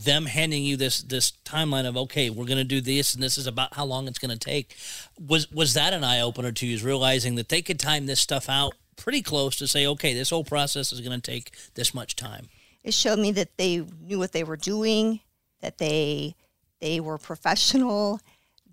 them 0.03 0.25
handing 0.25 0.63
you 0.65 0.75
this 0.75 1.01
this 1.01 1.31
timeline 1.45 1.87
of 1.87 1.95
okay, 1.95 2.29
we're 2.29 2.45
going 2.45 2.57
to 2.57 2.63
do 2.63 2.81
this 2.81 3.13
and 3.13 3.23
this 3.23 3.37
is 3.37 3.47
about 3.47 3.75
how 3.75 3.85
long 3.85 4.07
it's 4.07 4.19
going 4.19 4.37
to 4.37 4.37
take? 4.37 4.75
Was 5.19 5.49
was 5.51 5.73
that 5.73 5.93
an 5.93 6.03
eye 6.03 6.19
opener 6.19 6.51
to 6.51 6.67
you? 6.67 6.75
Is 6.75 6.83
realizing 6.83 7.35
that 7.35 7.49
they 7.49 7.61
could 7.61 7.79
time 7.79 8.05
this 8.05 8.19
stuff 8.19 8.49
out 8.49 8.73
pretty 8.97 9.21
close 9.21 9.55
to 9.57 9.67
say, 9.67 9.85
okay, 9.87 10.13
this 10.13 10.29
whole 10.29 10.43
process 10.43 10.91
is 10.91 11.01
going 11.01 11.19
to 11.19 11.31
take 11.31 11.51
this 11.75 11.93
much 11.93 12.15
time. 12.15 12.47
it 12.83 12.93
showed 12.93 13.19
me 13.19 13.31
that 13.33 13.57
they 13.57 13.85
knew 14.01 14.19
what 14.19 14.31
they 14.31 14.43
were 14.43 14.57
doing, 14.57 15.21
that 15.61 15.77
they 15.77 16.35
they 16.81 16.99
were 16.99 17.17
professional, 17.17 18.19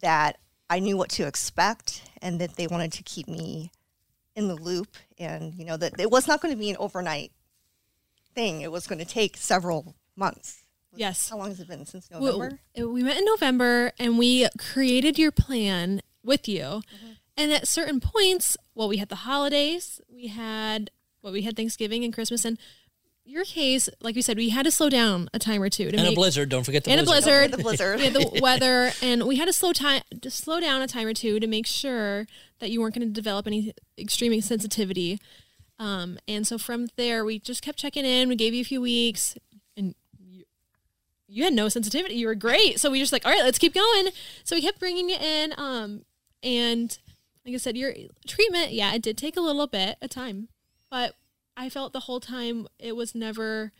that 0.00 0.38
I 0.68 0.80
knew 0.80 0.96
what 0.96 1.10
to 1.10 1.26
expect, 1.26 2.02
and 2.20 2.40
that 2.40 2.56
they 2.56 2.66
wanted 2.66 2.92
to 2.94 3.02
keep 3.02 3.28
me 3.28 3.70
in 4.34 4.48
the 4.48 4.56
loop. 4.56 4.96
And 5.18 5.54
you 5.54 5.64
know 5.64 5.76
that 5.76 6.00
it 6.00 6.10
was 6.10 6.26
not 6.26 6.40
going 6.40 6.52
to 6.52 6.58
be 6.58 6.70
an 6.70 6.76
overnight 6.78 7.30
thing. 8.34 8.60
It 8.62 8.72
was 8.72 8.86
going 8.86 8.98
to 8.98 9.04
take 9.04 9.36
several 9.36 9.94
months. 10.16 10.61
Yes. 10.94 11.28
How 11.30 11.38
long 11.38 11.48
has 11.48 11.60
it 11.60 11.68
been 11.68 11.86
since 11.86 12.08
We- 12.10 12.18
November? 12.18 12.58
We 12.76 13.02
met 13.02 13.16
in 13.18 13.24
November 13.24 13.92
and 13.98 14.18
we 14.18 14.48
created 14.58 15.18
your 15.18 15.32
plan 15.32 16.02
with 16.22 16.48
you. 16.48 16.62
Mm-hmm. 16.62 17.12
And 17.36 17.52
at 17.52 17.66
certain 17.66 17.98
points, 18.00 18.56
well, 18.74 18.88
we 18.88 18.98
had 18.98 19.08
the 19.08 19.16
holidays, 19.16 20.00
we 20.08 20.26
had 20.28 20.90
well, 21.22 21.32
we 21.32 21.42
had 21.42 21.56
Thanksgiving 21.56 22.04
and 22.04 22.12
Christmas, 22.12 22.44
and 22.44 22.58
your 23.24 23.44
case, 23.44 23.88
like 24.00 24.16
we 24.16 24.22
said, 24.22 24.36
we 24.36 24.48
had 24.48 24.64
to 24.64 24.70
slow 24.72 24.90
down 24.90 25.28
a 25.32 25.38
time 25.38 25.62
or 25.62 25.68
two 25.68 25.90
to 25.90 25.96
And 25.96 26.08
a 26.08 26.12
blizzard. 26.14 26.48
Don't 26.48 26.64
forget 26.64 26.82
the 26.82 26.90
and 26.90 27.00
a 27.00 27.04
blizzard. 27.04 27.52
blizzard. 27.52 27.52
The 27.52 27.62
blizzard. 27.62 27.96
we 27.98 28.04
had 28.06 28.14
the 28.14 28.40
weather, 28.42 28.92
and 29.02 29.22
we 29.24 29.36
had 29.36 29.46
to 29.46 29.52
slow 29.52 29.72
time 29.72 30.02
to 30.20 30.30
slow 30.30 30.58
down 30.60 30.82
a 30.82 30.88
time 30.88 31.06
or 31.06 31.14
two 31.14 31.38
to 31.38 31.46
make 31.46 31.66
sure 31.66 32.26
that 32.58 32.70
you 32.70 32.80
weren't 32.80 32.94
going 32.96 33.06
to 33.06 33.12
develop 33.12 33.46
any 33.46 33.72
extreme 33.96 34.38
sensitivity. 34.40 35.20
Um, 35.78 36.18
and 36.26 36.46
so 36.46 36.58
from 36.58 36.88
there, 36.96 37.24
we 37.24 37.38
just 37.38 37.62
kept 37.62 37.78
checking 37.78 38.04
in. 38.04 38.28
We 38.28 38.36
gave 38.36 38.54
you 38.54 38.60
a 38.60 38.64
few 38.64 38.80
weeks, 38.80 39.36
and 39.36 39.40
you, 39.51 39.51
you 41.32 41.44
had 41.44 41.52
no 41.52 41.68
sensitivity. 41.68 42.14
You 42.14 42.26
were 42.26 42.34
great. 42.34 42.78
So 42.78 42.90
we 42.90 42.98
just 42.98 43.12
like, 43.12 43.24
all 43.24 43.32
right, 43.32 43.42
let's 43.42 43.58
keep 43.58 43.74
going. 43.74 44.08
So 44.44 44.54
we 44.54 44.62
kept 44.62 44.78
bringing 44.78 45.08
you 45.08 45.16
in. 45.16 45.54
Um, 45.56 46.04
and 46.42 46.96
like 47.44 47.54
I 47.54 47.58
said, 47.58 47.76
your 47.76 47.94
treatment, 48.26 48.72
yeah, 48.72 48.94
it 48.94 49.02
did 49.02 49.16
take 49.16 49.36
a 49.36 49.40
little 49.40 49.66
bit 49.66 49.96
of 50.02 50.10
time, 50.10 50.48
but 50.90 51.14
I 51.56 51.68
felt 51.68 51.92
the 51.92 52.00
whole 52.00 52.20
time 52.20 52.68
it 52.78 52.96
was 52.96 53.14
never 53.14 53.72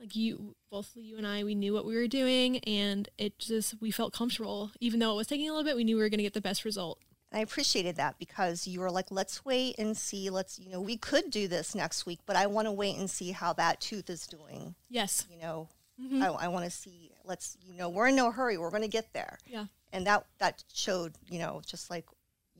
like 0.00 0.14
you 0.14 0.54
both 0.70 0.92
you 0.94 1.16
and 1.16 1.26
I 1.26 1.42
we 1.42 1.56
knew 1.56 1.72
what 1.72 1.84
we 1.84 1.96
were 1.96 2.06
doing 2.06 2.58
and 2.58 3.08
it 3.18 3.38
just 3.38 3.80
we 3.80 3.90
felt 3.90 4.12
comfortable 4.12 4.70
even 4.78 5.00
though 5.00 5.12
it 5.12 5.16
was 5.16 5.26
taking 5.26 5.48
a 5.48 5.52
little 5.52 5.64
bit 5.64 5.74
we 5.74 5.82
knew 5.82 5.96
we 5.96 6.02
were 6.02 6.08
going 6.08 6.18
to 6.18 6.24
get 6.24 6.34
the 6.34 6.40
best 6.40 6.64
result 6.64 7.00
And 7.32 7.38
I 7.40 7.42
appreciated 7.42 7.96
that 7.96 8.16
because 8.16 8.68
you 8.68 8.78
were 8.80 8.90
like, 8.92 9.10
let's 9.10 9.44
wait 9.44 9.74
and 9.78 9.96
see. 9.96 10.30
Let's, 10.30 10.58
you 10.58 10.70
know, 10.70 10.80
we 10.80 10.96
could 10.96 11.30
do 11.30 11.48
this 11.48 11.74
next 11.74 12.06
week, 12.06 12.20
but 12.26 12.36
I 12.36 12.46
want 12.46 12.66
to 12.66 12.72
wait 12.72 12.96
and 12.96 13.10
see 13.10 13.32
how 13.32 13.52
that 13.54 13.80
tooth 13.80 14.08
is 14.08 14.26
doing. 14.26 14.76
yes 14.88 15.26
You 15.30 15.40
know, 15.42 15.68
Mm-hmm. 16.00 16.22
I, 16.22 16.26
I 16.28 16.48
want 16.48 16.64
to 16.64 16.70
see, 16.70 17.10
let's, 17.24 17.56
you 17.66 17.74
know, 17.74 17.88
we're 17.88 18.08
in 18.08 18.16
no 18.16 18.30
hurry. 18.30 18.58
We're 18.58 18.70
going 18.70 18.82
to 18.82 18.88
get 18.88 19.12
there. 19.12 19.38
yeah 19.46 19.66
And 19.92 20.06
that, 20.06 20.26
that 20.38 20.62
showed, 20.72 21.14
you 21.28 21.38
know, 21.38 21.60
just 21.66 21.90
like 21.90 22.06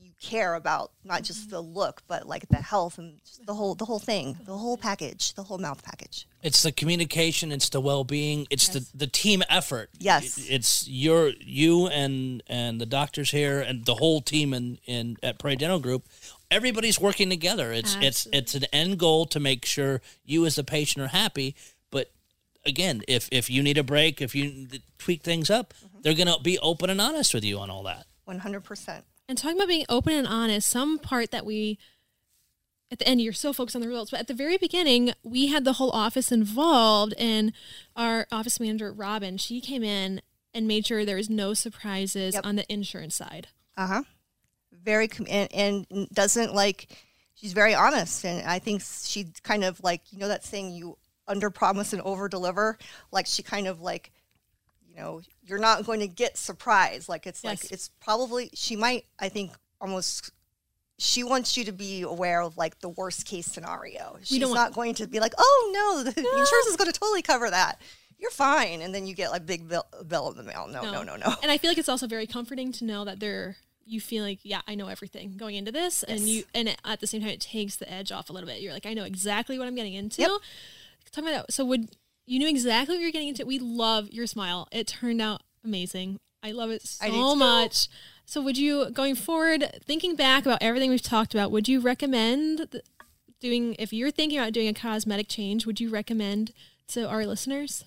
you 0.01 0.11
care 0.21 0.55
about 0.55 0.91
not 1.03 1.23
just 1.23 1.41
mm-hmm. 1.41 1.51
the 1.51 1.61
look, 1.61 2.03
but 2.07 2.27
like 2.27 2.47
the 2.49 2.57
health 2.57 2.97
and 2.97 3.19
just 3.23 3.45
the 3.45 3.53
whole, 3.53 3.75
the 3.75 3.85
whole 3.85 3.99
thing, 3.99 4.37
the 4.45 4.57
whole 4.57 4.77
package, 4.77 5.33
the 5.33 5.43
whole 5.43 5.57
mouth 5.57 5.83
package. 5.83 6.27
It's 6.41 6.63
the 6.63 6.71
communication. 6.71 7.51
It's 7.51 7.69
the 7.69 7.81
well-being. 7.81 8.47
It's 8.49 8.69
the, 8.69 8.85
the 8.93 9.07
team 9.07 9.43
effort. 9.49 9.89
Yes. 9.99 10.37
It's 10.49 10.87
your 10.87 11.31
you 11.41 11.87
and 11.87 12.41
and 12.47 12.79
the 12.79 12.85
doctors 12.85 13.31
here 13.31 13.59
and 13.59 13.83
the 13.83 13.95
whole 13.95 14.21
team 14.21 14.53
in, 14.53 14.79
in 14.85 15.17
at 15.21 15.37
Prairie 15.37 15.57
Dental 15.57 15.79
Group. 15.79 16.07
Everybody's 16.49 16.99
working 16.99 17.29
together. 17.29 17.73
It's 17.73 17.97
it's 18.01 18.25
it's 18.31 18.55
an 18.55 18.63
end 18.71 18.99
goal 18.99 19.25
to 19.27 19.39
make 19.39 19.65
sure 19.65 20.01
you 20.25 20.45
as 20.45 20.55
the 20.55 20.63
patient 20.63 21.03
are 21.03 21.09
happy. 21.09 21.55
But 22.69 22.73
again, 22.77 23.01
if 23.07 23.27
if 23.31 23.49
you 23.49 23.63
need 23.63 23.79
a 23.79 23.83
break, 23.83 24.21
if 24.21 24.35
you 24.35 24.67
tweak 24.99 25.23
things 25.23 25.49
up, 25.49 25.73
they're 26.03 26.13
gonna 26.13 26.37
be 26.39 26.59
open 26.59 26.91
and 26.91 27.01
honest 27.01 27.33
with 27.33 27.43
you 27.43 27.57
on 27.57 27.71
all 27.71 27.81
that. 27.83 28.05
100%. 28.27 29.01
and 29.27 29.37
talking 29.39 29.57
about 29.57 29.67
being 29.67 29.85
open 29.89 30.13
and 30.13 30.27
honest 30.27 30.69
some 30.69 30.99
part 30.99 31.31
that 31.31 31.47
we 31.47 31.79
at 32.91 32.99
the 32.99 33.07
end 33.07 33.19
you're 33.21 33.33
so 33.33 33.53
focused 33.53 33.75
on 33.75 33.81
the 33.81 33.87
results 33.87 34.11
but 34.11 34.19
at 34.19 34.27
the 34.27 34.35
very 34.35 34.55
beginning 34.57 35.13
we 35.23 35.47
had 35.47 35.65
the 35.65 35.73
whole 35.73 35.89
office 35.91 36.31
involved 36.31 37.13
and 37.17 37.51
our 37.95 38.27
office 38.31 38.59
manager 38.59 38.91
Robin 38.93 39.37
she 39.37 39.59
came 39.59 39.83
in 39.83 40.21
and 40.53 40.67
made 40.67 40.85
sure 40.85 41.05
there 41.05 41.15
was 41.15 41.27
no 41.29 41.55
surprises 41.55 42.35
Yep. 42.35 42.45
on 42.45 42.55
the 42.55 42.71
insurance 42.71 43.15
side 43.15 43.47
Uh 43.75 43.87
huh. 43.87 44.03
Very 44.71 45.07
com- 45.07 45.25
and, 45.27 45.49
and 45.91 46.07
doesn't 46.13 46.53
like. 46.53 46.87
She's 47.33 47.53
very 47.53 47.73
honest, 47.73 48.23
and 48.25 48.45
I 48.47 48.59
think 48.59 48.81
she 48.83 49.25
kind 49.43 49.63
of 49.63 49.81
like 49.83 50.01
you 50.11 50.19
know 50.19 50.27
that 50.27 50.43
saying 50.45 50.73
you 50.73 50.97
under 51.29 51.49
promise 51.49 51.93
and 51.93 52.01
over 52.01 52.27
deliver. 52.27 52.77
Like 53.11 53.25
she 53.27 53.41
kind 53.43 53.67
of 53.67 53.79
like, 53.81 54.11
you 54.89 54.97
know, 54.97 55.21
you're 55.45 55.59
not 55.59 55.85
going 55.85 56.01
to 56.01 56.07
get 56.07 56.37
surprised. 56.37 57.07
Like 57.07 57.25
it's 57.25 57.43
Yes. 57.43 57.63
like 57.63 57.71
it's 57.71 57.89
probably 58.01 58.49
she 58.53 58.75
might. 58.75 59.05
I 59.19 59.29
think 59.29 59.51
almost. 59.79 60.31
She 61.01 61.23
wants 61.23 61.55
you 61.55 61.63
to 61.63 61.71
be 61.71 62.01
aware 62.01 62.41
of 62.41 62.57
like 62.57 62.81
the 62.81 62.89
worst 62.89 63.25
case 63.25 63.45
scenario. 63.45 64.17
She's 64.21 64.45
want- 64.45 64.75
going 64.75 64.95
to 64.95 65.07
be 65.07 65.21
like, 65.21 65.33
oh 65.37 65.71
no, 65.73 66.03
the 66.03 66.09
insurance 66.09 66.67
is 66.67 66.75
going 66.75 66.91
to 66.91 66.99
totally 66.99 67.21
cover 67.21 67.49
that. 67.49 67.79
You're 68.17 68.31
fine, 68.31 68.81
and 68.81 68.93
then 68.93 69.07
you 69.07 69.13
get 69.15 69.31
like 69.31 69.45
big 69.45 69.69
bill, 69.69 69.85
bill 70.05 70.29
in 70.31 70.35
the 70.35 70.43
mail. 70.43 70.67
No, 70.69 70.81
no, 70.91 71.03
no, 71.03 71.15
no. 71.15 71.33
And 71.41 71.49
I 71.49 71.57
feel 71.57 71.71
like 71.71 71.77
it's 71.77 71.87
also 71.87 72.05
very 72.05 72.27
comforting 72.27 72.73
to 72.73 72.83
know 72.83 73.05
that 73.05 73.21
they're 73.21 73.55
you 73.85 74.01
feel 74.01 74.25
like 74.25 74.39
yeah 74.43 74.59
I 74.67 74.75
know 74.75 74.87
everything 74.87 75.37
going 75.37 75.55
into 75.55 75.71
this, 75.71 76.03
and 76.03 76.19
you 76.19 76.43
and 76.53 76.67
it, 76.67 76.81
at 76.83 76.99
the 76.99 77.07
same 77.07 77.21
time 77.21 77.29
it 77.29 77.39
takes 77.39 77.77
the 77.77 77.89
edge 77.89 78.11
off 78.11 78.29
a 78.29 78.33
little 78.33 78.47
bit. 78.49 78.59
You're 78.59 78.73
like 78.73 78.85
I 78.85 78.93
know 78.93 79.05
exactly 79.05 79.57
what 79.57 79.69
I'm 79.69 79.75
getting 79.75 79.93
into. 79.93 80.21
Yep. 80.23 80.31
Talk 81.11 81.23
about 81.23 81.47
that. 81.47 81.53
So 81.53 81.65
would 81.65 81.89
you 82.25 82.39
knew 82.39 82.47
exactly 82.47 82.95
what 82.95 83.01
you're 83.01 83.11
getting 83.11 83.29
into? 83.29 83.45
We 83.45 83.59
love 83.59 84.09
your 84.11 84.27
smile. 84.27 84.67
It 84.71 84.87
turned 84.87 85.21
out 85.21 85.41
amazing. 85.63 86.19
I 86.41 86.51
love 86.51 86.69
it 86.69 86.83
so 86.83 87.07
too. 87.07 87.35
much. 87.35 87.87
So 88.25 88.41
would 88.41 88.57
you 88.57 88.91
going 88.91 89.15
forward, 89.15 89.81
thinking 89.83 90.15
back 90.15 90.45
about 90.45 90.59
everything 90.61 90.89
we've 90.89 91.01
talked 91.01 91.33
about, 91.33 91.51
would 91.51 91.67
you 91.67 91.79
recommend 91.79 92.81
doing 93.39 93.75
if 93.79 93.91
you're 93.91 94.11
thinking 94.11 94.39
about 94.39 94.53
doing 94.53 94.67
a 94.67 94.73
cosmetic 94.73 95.27
change? 95.27 95.65
Would 95.65 95.79
you 95.79 95.89
recommend 95.89 96.53
to 96.89 97.07
our 97.07 97.25
listeners? 97.25 97.85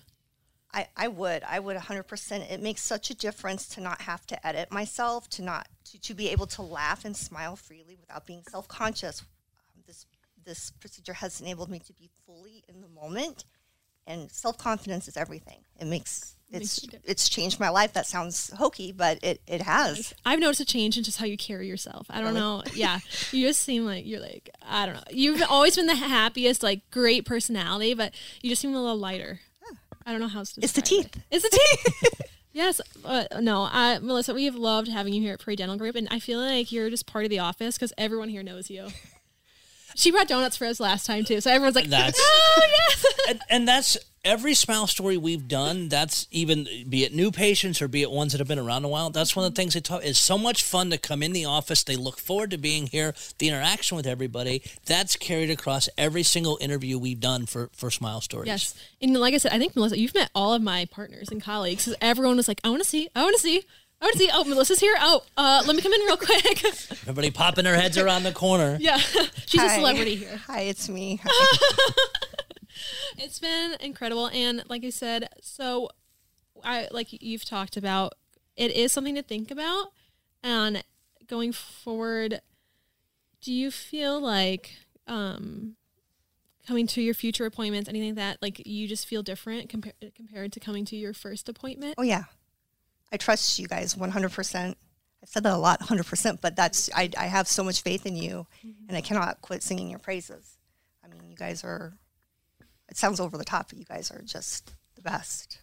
I, 0.73 0.87
I 0.97 1.07
would. 1.07 1.43
I 1.43 1.59
would 1.59 1.77
100%. 1.77 2.51
It 2.51 2.61
makes 2.61 2.81
such 2.81 3.11
a 3.11 3.15
difference 3.15 3.67
to 3.69 3.81
not 3.81 4.01
have 4.01 4.25
to 4.27 4.47
edit 4.47 4.71
myself, 4.71 5.29
to 5.31 5.43
not 5.43 5.67
to, 5.91 6.01
to 6.01 6.13
be 6.13 6.29
able 6.29 6.47
to 6.47 6.61
laugh 6.61 7.05
and 7.05 7.15
smile 7.15 7.55
freely 7.55 7.95
without 7.99 8.25
being 8.25 8.43
self-conscious. 8.49 9.23
This 10.45 10.71
procedure 10.71 11.13
has 11.13 11.39
enabled 11.41 11.69
me 11.69 11.79
to 11.79 11.93
be 11.93 12.09
fully 12.25 12.63
in 12.67 12.81
the 12.81 12.87
moment, 12.87 13.45
and 14.07 14.31
self-confidence 14.31 15.07
is 15.07 15.17
everything. 15.17 15.59
It 15.79 15.85
makes 15.87 16.35
it's 16.51 16.85
it's 17.03 17.29
changed 17.29 17.59
my 17.59 17.69
life. 17.69 17.93
That 17.93 18.05
sounds 18.05 18.51
hokey, 18.57 18.91
but 18.91 19.17
it, 19.23 19.41
it 19.47 19.61
has. 19.63 20.13
I've 20.23 20.39
noticed 20.39 20.61
a 20.61 20.65
change 20.65 20.97
in 20.97 21.03
just 21.03 21.17
how 21.17 21.25
you 21.25 21.35
carry 21.37 21.67
yourself. 21.67 22.05
I 22.11 22.17
don't 22.21 22.25
Really? 22.35 22.39
know. 22.39 22.63
Yeah. 22.75 22.99
You 23.31 23.47
just 23.47 23.61
seem 23.63 23.85
like 23.85 24.05
you're 24.05 24.19
like, 24.19 24.51
I 24.61 24.85
don't 24.85 24.93
know. 24.95 25.01
You've 25.09 25.41
always 25.49 25.75
been 25.75 25.87
the 25.87 25.95
happiest, 25.95 26.61
like 26.61 26.81
great 26.91 27.25
personality, 27.25 27.95
but 27.95 28.13
you 28.43 28.49
just 28.51 28.61
seem 28.61 28.75
a 28.75 28.79
little 28.81 28.97
lighter. 28.97 29.39
I 30.05 30.11
don't 30.11 30.19
know 30.21 30.27
how 30.27 30.43
to 30.43 30.61
It's 30.61 30.73
the 30.73 30.81
describe 30.81 31.05
it. 31.05 31.11
teeth. 31.13 31.23
It's 31.31 31.43
the 31.49 31.57
teeth. 31.57 32.21
yes. 32.51 32.81
Uh, 33.03 33.23
no, 33.39 33.63
uh, 33.63 33.97
Melissa, 34.01 34.33
we 34.35 34.45
have 34.45 34.53
loved 34.55 34.89
having 34.89 35.13
you 35.13 35.21
here 35.21 35.33
at 35.33 35.39
Prairie 35.39 35.55
Dental 35.55 35.77
Group, 35.77 35.95
and 35.95 36.07
I 36.11 36.19
feel 36.19 36.39
like 36.39 36.71
you're 36.71 36.89
just 36.91 37.07
part 37.07 37.23
of 37.23 37.29
the 37.31 37.39
office 37.39 37.77
because 37.77 37.93
everyone 37.97 38.29
here 38.29 38.43
knows 38.43 38.69
you. 38.69 38.89
She 39.95 40.11
brought 40.11 40.27
donuts 40.27 40.57
for 40.57 40.65
us 40.65 40.79
last 40.79 41.05
time 41.05 41.23
too, 41.23 41.41
so 41.41 41.51
everyone's 41.51 41.75
like, 41.75 41.87
That's- 41.87 42.15
"Oh 42.17 42.67
yes!" 42.71 43.05
and, 43.29 43.41
and 43.49 43.67
that's 43.67 43.97
every 44.25 44.53
smile 44.53 44.87
story 44.87 45.17
we've 45.17 45.47
done. 45.47 45.89
That's 45.89 46.27
even 46.31 46.67
be 46.87 47.03
it 47.03 47.13
new 47.13 47.31
patients 47.31 47.81
or 47.81 47.87
be 47.87 48.01
it 48.01 48.11
ones 48.11 48.31
that 48.31 48.39
have 48.39 48.47
been 48.47 48.59
around 48.59 48.85
a 48.85 48.87
while. 48.87 49.09
That's 49.09 49.35
one 49.35 49.45
of 49.45 49.53
the 49.53 49.61
mm-hmm. 49.61 49.63
things 49.63 49.73
they 49.73 49.81
talk. 49.81 50.03
It's 50.03 50.19
so 50.19 50.37
much 50.37 50.63
fun 50.63 50.89
to 50.91 50.97
come 50.97 51.21
in 51.21 51.33
the 51.33 51.45
office. 51.45 51.83
They 51.83 51.95
look 51.95 52.17
forward 52.17 52.51
to 52.51 52.57
being 52.57 52.87
here. 52.87 53.13
The 53.37 53.49
interaction 53.49 53.97
with 53.97 54.07
everybody 54.07 54.63
that's 54.85 55.15
carried 55.15 55.49
across 55.49 55.89
every 55.97 56.23
single 56.23 56.57
interview 56.61 56.97
we've 56.97 57.19
done 57.19 57.45
for 57.45 57.69
for 57.73 57.91
Smile 57.91 58.21
Stories. 58.21 58.47
Yes, 58.47 58.75
and 59.01 59.13
like 59.17 59.33
I 59.33 59.37
said, 59.37 59.53
I 59.53 59.59
think 59.59 59.75
Melissa, 59.75 59.99
you've 59.99 60.15
met 60.15 60.29
all 60.33 60.53
of 60.53 60.61
my 60.61 60.85
partners 60.85 61.29
and 61.29 61.41
colleagues. 61.41 61.93
everyone 62.01 62.37
was 62.37 62.47
like, 62.47 62.61
"I 62.63 62.69
want 62.69 62.81
to 62.81 62.87
see, 62.87 63.09
I 63.15 63.23
want 63.23 63.35
to 63.35 63.41
see, 63.41 63.63
I 64.03 64.07
want 64.07 64.13
to 64.17 64.19
see." 64.19 64.29
Oh, 64.33 64.43
Melissa's 64.43 64.81
here. 64.81 64.95
Oh, 64.99 65.23
uh, 65.37 65.63
let 65.65 65.75
me 65.75 65.81
come 65.81 65.93
in 65.93 66.01
real 66.01 66.17
quick. 66.17 66.63
Everybody 66.91 67.31
popping 67.31 67.63
their 67.63 67.75
heads 67.75 67.97
around 67.97 68.23
the 68.23 68.33
corner. 68.33 68.77
yeah, 68.81 68.97
she's 68.97 69.63
a 69.63 69.69
celebrity 69.69 70.15
here. 70.15 70.41
Hi, 70.47 70.61
it's 70.61 70.89
me. 70.89 71.21
It's 73.17 73.39
been 73.39 73.75
incredible, 73.79 74.27
and 74.27 74.63
like 74.69 74.83
I 74.83 74.89
said, 74.89 75.29
so 75.41 75.89
I 76.63 76.87
like 76.91 77.07
you've 77.11 77.45
talked 77.45 77.77
about. 77.77 78.13
It 78.55 78.71
is 78.71 78.91
something 78.91 79.15
to 79.15 79.23
think 79.23 79.51
about, 79.51 79.91
and 80.43 80.83
going 81.27 81.53
forward, 81.53 82.41
do 83.41 83.53
you 83.53 83.71
feel 83.71 84.19
like 84.19 84.75
um, 85.07 85.75
coming 86.67 86.87
to 86.87 87.01
your 87.01 87.13
future 87.13 87.45
appointments, 87.45 87.89
anything 87.89 88.09
like 88.09 88.15
that, 88.17 88.41
like 88.41 88.65
you 88.65 88.87
just 88.87 89.07
feel 89.07 89.23
different 89.23 89.69
compared 89.69 89.95
compared 90.15 90.51
to 90.53 90.59
coming 90.59 90.85
to 90.85 90.95
your 90.95 91.13
first 91.13 91.47
appointment? 91.47 91.95
Oh 91.97 92.03
yeah, 92.03 92.25
I 93.13 93.17
trust 93.17 93.59
you 93.59 93.67
guys 93.67 93.93
100%. 93.93 94.69
I've 94.69 95.29
said 95.29 95.43
that 95.43 95.53
a 95.53 95.57
lot, 95.57 95.79
100%, 95.79 96.41
but 96.41 96.55
that's 96.55 96.89
I, 96.93 97.09
I 97.17 97.27
have 97.27 97.47
so 97.47 97.63
much 97.63 97.81
faith 97.81 98.05
in 98.05 98.15
you, 98.15 98.47
mm-hmm. 98.65 98.89
and 98.89 98.97
I 98.97 99.01
cannot 99.01 99.39
quit 99.41 99.63
singing 99.63 99.89
your 99.89 99.99
praises. 99.99 100.57
I 101.05 101.07
mean, 101.07 101.29
you 101.29 101.37
guys 101.37 101.63
are. 101.63 101.93
It 102.89 102.97
sounds 102.97 103.19
over 103.19 103.37
the 103.37 103.45
top, 103.45 103.69
but 103.69 103.77
you 103.77 103.85
guys 103.85 104.11
are 104.11 104.21
just 104.23 104.75
the 104.95 105.01
best. 105.01 105.59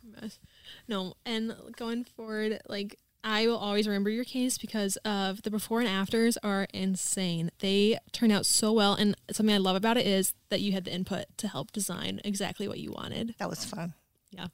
No, 0.89 1.15
and 1.27 1.55
going 1.77 2.05
forward, 2.05 2.61
like 2.69 2.97
I 3.23 3.47
will 3.47 3.59
always 3.59 3.87
remember 3.87 4.09
your 4.09 4.25
case 4.25 4.57
because 4.57 4.97
of 4.99 5.43
the 5.43 5.51
before 5.51 5.81
and 5.81 5.89
afters 5.89 6.39
are 6.39 6.69
insane. 6.73 7.51
They 7.59 7.99
turn 8.13 8.31
out 8.31 8.47
so 8.47 8.73
well, 8.73 8.95
and 8.95 9.15
something 9.31 9.55
I 9.55 9.59
love 9.59 9.77
about 9.77 9.97
it 9.97 10.07
is 10.07 10.33
that 10.49 10.61
you 10.61 10.73
had 10.73 10.85
the 10.85 10.95
input 10.95 11.27
to 11.39 11.49
help 11.49 11.73
design 11.73 12.21
exactly 12.25 12.67
what 12.67 12.79
you 12.79 12.93
wanted. 12.93 13.35
That 13.39 13.51
was 13.51 13.65
fun. 13.65 13.95
Yeah. 14.31 14.47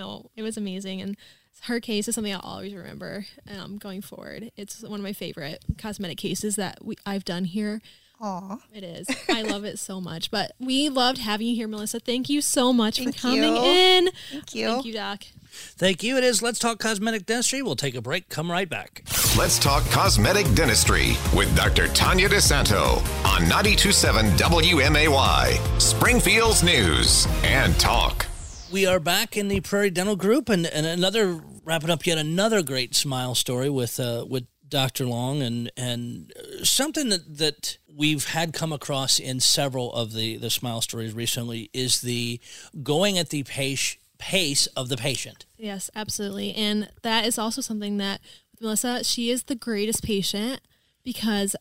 No, 0.00 0.30
it 0.34 0.42
was 0.42 0.56
amazing, 0.56 1.02
and 1.02 1.14
her 1.64 1.78
case 1.78 2.08
is 2.08 2.14
something 2.14 2.32
I'll 2.32 2.40
always 2.40 2.74
remember 2.74 3.26
um, 3.54 3.76
going 3.76 4.00
forward. 4.00 4.50
It's 4.56 4.80
one 4.82 4.98
of 4.98 5.04
my 5.04 5.12
favorite 5.12 5.62
cosmetic 5.76 6.16
cases 6.16 6.56
that 6.56 6.82
we 6.82 6.96
I've 7.04 7.26
done 7.26 7.44
here. 7.44 7.82
Aw. 8.18 8.58
It 8.72 8.82
is. 8.82 9.06
I 9.28 9.42
love 9.42 9.64
it 9.64 9.78
so 9.78 10.00
much. 10.00 10.30
But 10.30 10.52
we 10.58 10.88
loved 10.88 11.18
having 11.18 11.48
you 11.48 11.54
here, 11.54 11.68
Melissa. 11.68 12.00
Thank 12.00 12.30
you 12.30 12.40
so 12.40 12.72
much 12.72 12.96
Thank 12.96 13.14
for 13.14 13.20
coming 13.20 13.56
you. 13.56 13.62
in. 13.62 14.08
Thank 14.30 14.54
you. 14.54 14.66
Thank 14.68 14.84
you, 14.86 14.92
Doc. 14.94 15.24
Thank 15.50 16.02
you. 16.02 16.16
It 16.16 16.24
is 16.24 16.42
Let's 16.42 16.58
Talk 16.58 16.78
Cosmetic 16.78 17.26
Dentistry. 17.26 17.60
We'll 17.60 17.76
take 17.76 17.94
a 17.94 18.00
break. 18.00 18.30
Come 18.30 18.50
right 18.50 18.68
back. 18.68 19.02
Let's 19.36 19.58
talk 19.58 19.84
cosmetic 19.90 20.46
dentistry 20.54 21.16
with 21.36 21.54
Dr. 21.54 21.88
Tanya 21.88 22.28
DeSanto 22.28 22.98
on 23.26 23.42
927 23.42 24.26
WMAY, 24.36 25.80
Springfield's 25.80 26.62
News 26.62 27.26
and 27.42 27.78
Talk. 27.78 28.29
We 28.72 28.86
are 28.86 29.00
back 29.00 29.36
in 29.36 29.48
the 29.48 29.60
Prairie 29.60 29.90
Dental 29.90 30.14
Group, 30.14 30.48
and, 30.48 30.64
and 30.64 30.86
another 30.86 31.40
wrapping 31.64 31.90
up 31.90 32.06
yet 32.06 32.18
another 32.18 32.62
great 32.62 32.94
smile 32.94 33.34
story 33.34 33.68
with 33.68 33.98
uh, 33.98 34.24
with 34.28 34.46
Dr. 34.68 35.06
Long, 35.06 35.42
and 35.42 35.72
and 35.76 36.32
uh, 36.38 36.64
something 36.64 37.08
that 37.08 37.38
that 37.38 37.78
we've 37.92 38.26
had 38.26 38.52
come 38.52 38.72
across 38.72 39.18
in 39.18 39.40
several 39.40 39.92
of 39.92 40.12
the 40.12 40.36
the 40.36 40.50
smile 40.50 40.80
stories 40.80 41.12
recently 41.12 41.68
is 41.72 42.00
the 42.00 42.40
going 42.82 43.18
at 43.18 43.30
the 43.30 43.42
pace 43.42 43.96
pace 44.18 44.68
of 44.68 44.88
the 44.88 44.96
patient. 44.96 45.46
Yes, 45.58 45.90
absolutely. 45.96 46.54
And 46.54 46.90
that 47.02 47.26
is 47.26 47.38
also 47.38 47.60
something 47.60 47.96
that 47.96 48.20
with 48.52 48.60
Melissa, 48.60 49.02
she 49.02 49.30
is 49.30 49.44
the 49.44 49.56
greatest 49.56 50.04
patient 50.04 50.60
because 51.02 51.56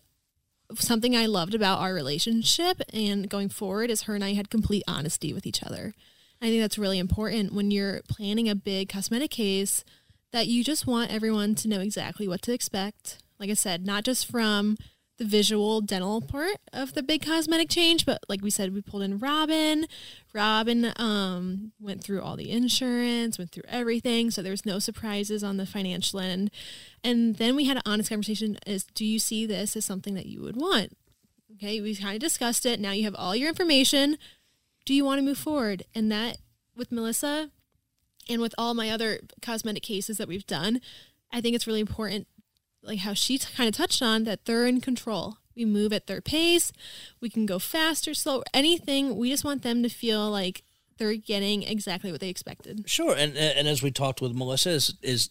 something 0.76 1.16
I 1.16 1.26
loved 1.26 1.56
about 1.56 1.80
our 1.80 1.94
relationship 1.94 2.82
and 2.94 3.28
going 3.28 3.50
forward 3.50 3.90
is 3.90 4.04
her 4.04 4.14
and 4.14 4.24
I 4.24 4.34
had 4.34 4.52
complete 4.52 4.84
honesty 4.88 5.34
with 5.34 5.48
each 5.48 5.64
other. 5.64 5.96
I 6.42 6.48
think 6.48 6.62
that's 6.62 6.78
really 6.78 7.00
important 7.00 7.54
when 7.54 7.72
you're 7.72 8.02
planning 8.08 8.48
a 8.48 8.56
big 8.56 8.90
cosmetic 8.90 9.32
case 9.32 9.84
that 10.32 10.48
you 10.48 10.64
just 10.64 10.88
want 10.88 11.12
everyone 11.12 11.56
to 11.56 11.68
know 11.68 11.82
exactly 11.82 12.28
what 12.28 12.42
to 12.44 12.54
expect. 12.54 13.20
Like 13.40 13.50
I 13.50 13.56
said, 13.56 13.86
not 13.86 14.04
just 14.04 14.30
from 14.30 14.78
the 15.18 15.26
visual 15.26 15.82
dental 15.82 16.22
part 16.22 16.56
of 16.72 16.94
the 16.94 17.04
big 17.04 17.26
cosmetic 17.26 17.70
change, 17.70 18.06
but 18.06 18.24
like 18.30 18.42
we 18.42 18.50
said, 18.50 18.74
we 18.74 18.82
pulled 18.82 19.04
in 19.04 19.20
Robin. 19.20 19.86
Robin 20.34 20.94
um, 20.96 21.74
went 21.80 22.02
through 22.02 22.22
all 22.22 22.38
the 22.38 22.52
insurance, 22.52 23.38
went 23.38 23.52
through 23.52 23.64
everything, 23.68 24.32
so 24.32 24.42
there 24.42 24.52
was 24.52 24.66
no 24.66 24.80
surprises 24.80 25.44
on 25.44 25.58
the 25.58 25.66
financial 25.66 26.22
end. 26.22 26.52
And 27.04 27.36
then 27.36 27.56
we 27.58 27.66
had 27.66 27.78
an 27.78 27.84
honest 27.86 28.10
conversation: 28.10 28.58
is 28.66 28.86
do 28.86 29.06
you 29.06 29.20
see 29.20 29.46
this 29.46 29.76
as 29.76 29.84
something 29.84 30.16
that 30.16 30.26
you 30.26 30.42
would 30.42 30.56
want? 30.56 30.98
Okay, 31.56 31.82
we 31.82 31.96
kind 31.96 32.16
of 32.16 32.22
discussed 32.22 32.66
it. 32.66 32.80
Now 32.80 32.92
you 32.92 33.04
have 33.04 33.16
all 33.16 33.36
your 33.36 33.50
information. 33.50 34.18
Do 34.90 34.96
you 34.96 35.06
want 35.06 35.20
to 35.20 35.24
move 35.24 35.38
forward? 35.38 35.84
And 35.94 36.12
that 36.12 36.40
with 36.76 36.92
Melissa 36.92 37.52
and 38.28 38.42
with 38.42 38.56
all 38.58 38.74
my 38.74 38.90
other 38.90 39.20
cosmetic 39.40 39.84
cases 39.84 40.18
that 40.18 40.28
we've 40.28 40.48
done, 40.48 40.82
I 41.32 41.42
think 41.42 41.54
it's 41.54 41.68
really 41.68 41.80
important, 41.80 42.26
like 42.82 42.98
how 42.98 43.14
she 43.14 43.38
t- 43.38 43.54
kind 43.56 43.70
of 43.70 43.76
touched 43.76 44.02
on, 44.02 44.24
that 44.24 44.46
they're 44.46 44.66
in 44.66 44.82
control. 44.82 45.38
We 45.56 45.64
move 45.64 45.94
at 45.94 46.08
their 46.08 46.22
pace. 46.22 46.72
We 47.22 47.30
can 47.30 47.46
go 47.46 47.60
faster, 47.60 48.16
slow, 48.16 48.42
anything. 48.52 49.16
We 49.16 49.30
just 49.30 49.46
want 49.46 49.62
them 49.62 49.84
to 49.84 49.90
feel 49.90 50.28
like 50.32 50.64
they're 50.98 51.14
getting 51.14 51.62
exactly 51.62 52.12
what 52.12 52.20
they 52.20 52.30
expected. 52.30 52.90
Sure, 52.90 53.14
and 53.16 53.38
and 53.38 53.68
as 53.68 53.84
we 53.84 53.92
talked 53.92 54.22
with 54.22 54.34
Melissa, 54.34 54.72
is 54.72 54.96
is 55.04 55.30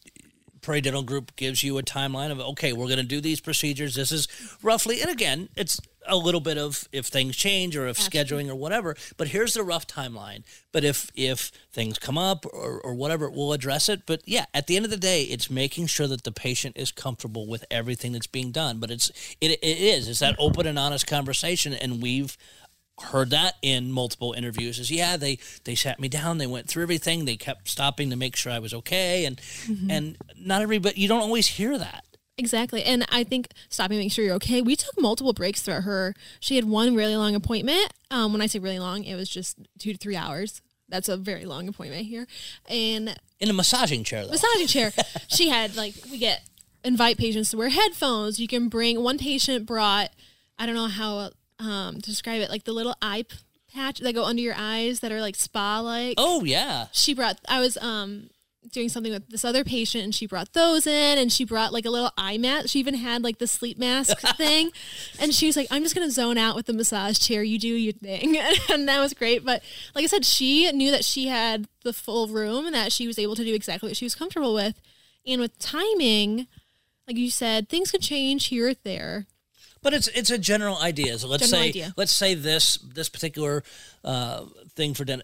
Prairie 0.61 0.81
Dental 0.81 1.03
Group 1.03 1.37
gives 1.37 1.63
you 1.63 1.79
a 1.79 1.83
timeline 1.83 2.31
of 2.31 2.41
okay, 2.41 2.73
we're 2.73 2.87
going 2.87 2.99
to 2.99 3.03
do 3.03 3.21
these 3.21 3.41
procedures. 3.41 3.95
This 3.95 4.13
is 4.13 4.29
roughly, 4.63 5.01
and 5.01 5.11
again, 5.11 5.49
it's 5.57 5.81
a 6.07 6.17
little 6.17 6.41
bit 6.41 6.59
of 6.59 6.89
if 6.93 7.07
things 7.07 7.37
change 7.37 7.77
or 7.77 7.87
if 7.87 7.99
scheduling 7.99 8.49
or 8.49 8.55
whatever. 8.55 8.97
But 9.17 9.29
here's 9.29 9.55
the 9.55 9.63
rough 9.63 9.87
timeline. 9.87 10.43
But 10.73 10.85
if 10.85 11.11
if 11.15 11.53
things 11.73 11.99
come 11.99 12.19
up 12.19 12.47
or, 12.47 12.81
or 12.81 12.95
whatever, 12.95 13.31
we'll 13.31 13.53
address 13.53 13.89
it. 13.89 14.07
But 14.07 14.23
yeah, 14.25 14.47
at 14.55 14.67
the 14.67 14.77
end 14.77 14.85
of 14.85 14.91
the 14.91 14.97
day, 14.97 15.25
it's 15.25 15.51
making 15.51 15.87
sure 15.87 16.07
that 16.07 16.25
the 16.25 16.33
patient 16.33 16.77
is 16.77 16.91
comfortable 16.91 17.47
with 17.47 17.65
everything 17.71 18.13
that's 18.13 18.27
being 18.27 18.51
done. 18.51 18.79
But 18.79 18.91
it's 18.91 19.11
it, 19.41 19.53
it 19.53 19.63
is 19.63 20.09
it's 20.09 20.21
that 20.21 20.37
open 20.39 20.67
and 20.67 20.79
honest 20.79 21.07
conversation, 21.07 21.73
and 21.73 22.03
we've 22.03 22.37
heard 23.01 23.31
that 23.31 23.55
in 23.63 23.93
multiple 23.93 24.33
interviews 24.33 24.79
is 24.79 24.91
yeah 24.91 25.17
they 25.17 25.39
they 25.65 25.75
sat 25.75 26.01
me 26.01 26.09
down 26.09 26.39
they 26.39 26.47
went 26.47 26.69
through 26.69 26.83
everything 26.83 27.25
they 27.25 27.37
kept 27.37 27.69
stopping 27.69 28.11
to 28.11 28.17
make 28.17 28.35
sure 28.35 28.51
i 28.51 28.59
was 28.59 28.75
okay 28.75 29.25
and 29.25 29.41
and 29.89 30.17
not 30.37 30.63
everybody 30.63 31.01
you 31.01 31.07
don't 31.07 31.21
always 31.23 31.47
hear 31.47 31.79
that 31.79 32.05
Exactly. 32.39 32.85
And 32.85 33.05
I 33.11 33.25
think 33.25 33.49
stopping, 33.69 33.99
to 33.99 34.05
make 34.05 34.13
sure 34.13 34.25
you're 34.25 34.37
okay. 34.37 34.63
We 34.63 34.77
took 34.77 34.99
multiple 34.99 35.33
breaks 35.33 35.61
throughout 35.61 35.83
her. 35.83 36.15
She 36.39 36.55
had 36.55 36.65
one 36.65 36.95
really 36.95 37.17
long 37.17 37.35
appointment. 37.35 37.93
Um, 38.13 38.33
when 38.33 38.41
I 38.41 38.47
say 38.47 38.61
really 38.61 38.79
long, 38.79 39.03
it 39.03 39.17
was 39.17 39.29
just 39.29 39.59
two 39.79 39.93
to 39.93 39.99
three 39.99 40.15
hours. 40.15 40.63
That's 40.89 41.09
a 41.09 41.17
very 41.17 41.45
long 41.45 41.69
appointment 41.69 42.07
here. 42.07 42.27
And 42.71 43.19
in 43.41 43.51
a 43.51 43.53
massaging 43.53 44.05
chair 44.05 44.25
though 44.25 44.31
massaging 44.31 44.69
chair. 44.69 44.93
she 45.29 45.49
had 45.49 45.77
like 45.77 45.95
we 46.11 46.19
get 46.19 46.43
invite 46.85 47.19
patients 47.19 47.51
to 47.51 47.57
wear 47.57 47.69
headphones. 47.69 48.39
You 48.39 48.49
can 48.49 48.69
bring 48.69 49.03
one 49.03 49.19
patient 49.19 49.67
brought 49.67 50.11
I 50.59 50.67
don't 50.67 50.77
know 50.77 50.87
how 50.87 51.31
um, 51.59 51.97
to 52.01 52.11
describe 52.11 52.41
it 52.41 52.51
like 52.51 52.65
the 52.65 52.73
little 52.73 52.95
eye 53.03 53.25
p- 53.29 53.37
patch 53.75 53.99
that 54.01 54.15
go 54.15 54.25
under 54.25 54.43
your 54.43 54.55
eyes 54.57 55.01
that 55.01 55.13
are 55.13 55.21
like 55.21 55.37
spa 55.37 55.81
like. 55.81 56.15
oh 56.19 56.45
yeah 56.45 56.87
She 56.93 57.15
brought 57.15 57.39
I 57.49 57.61
was 57.61 57.77
um 57.79 58.31
doing 58.73 58.89
something 58.91 59.13
with 59.13 59.27
this 59.31 59.45
other 59.47 59.65
patient 59.65 60.05
and 60.05 60.15
she 60.15 60.27
brought 60.27 60.53
those 60.53 60.87
in 60.87 61.17
and 61.17 61.33
she 61.33 61.43
brought 61.45 61.73
like 61.73 61.87
a 61.87 61.91
little 61.91 62.11
eye 62.19 62.37
mat. 62.37 62.69
She 62.69 62.79
even 62.81 62.95
had 62.95 63.23
like 63.23 63.39
the 63.39 63.47
sleep 63.47 63.79
mask 63.79 64.19
thing. 64.37 64.71
And 65.19 65.33
she 65.33 65.47
was 65.47 65.57
like, 65.57 65.69
I'm 65.71 65.83
just 65.83 65.95
gonna 65.95 66.11
zone 66.11 66.37
out 66.37 66.55
with 66.55 66.67
the 66.67 66.75
massage 66.75 67.19
chair. 67.19 67.43
You 67.43 67.59
do 67.59 67.69
your 67.69 67.95
thing. 67.95 68.37
and 68.71 68.87
that 68.89 69.01
was 69.01 69.15
great. 69.15 69.43
But 69.45 69.63
like 69.95 70.03
I 70.05 70.07
said, 70.07 70.25
she 70.27 70.71
knew 70.73 70.91
that 70.91 71.05
she 71.05 71.29
had 71.29 71.67
the 71.83 71.93
full 71.95 72.29
room 72.29 72.67
and 72.67 72.75
that 72.75 72.93
she 72.93 73.07
was 73.07 73.19
able 73.19 73.37
to 73.37 73.45
do 73.45 73.55
exactly 73.55 73.89
what 73.89 73.97
she 73.97 74.05
was 74.05 74.15
comfortable 74.15 74.53
with. 74.53 74.79
And 75.27 75.41
with 75.41 75.59
timing, 75.59 76.47
like 77.07 77.17
you 77.17 77.31
said, 77.31 77.69
things 77.69 77.91
could 77.91 78.03
change 78.03 78.47
here 78.47 78.69
or 78.69 78.75
there. 78.75 79.27
But 79.83 79.95
it's 79.95 80.09
it's 80.09 80.31
a 80.31 80.39
general 80.39 80.77
idea 80.79 81.19
so 81.19 81.29
let's 81.29 81.45
General 81.49 81.63
say 81.63 81.69
idea. 81.69 81.95
let's 81.97 82.13
say 82.13 82.35
this 82.35 82.79
this 82.95 83.09
particular 83.09 83.63
uh, 84.05 84.45
thing 84.75 84.95
for 84.95 85.05
den- 85.05 85.23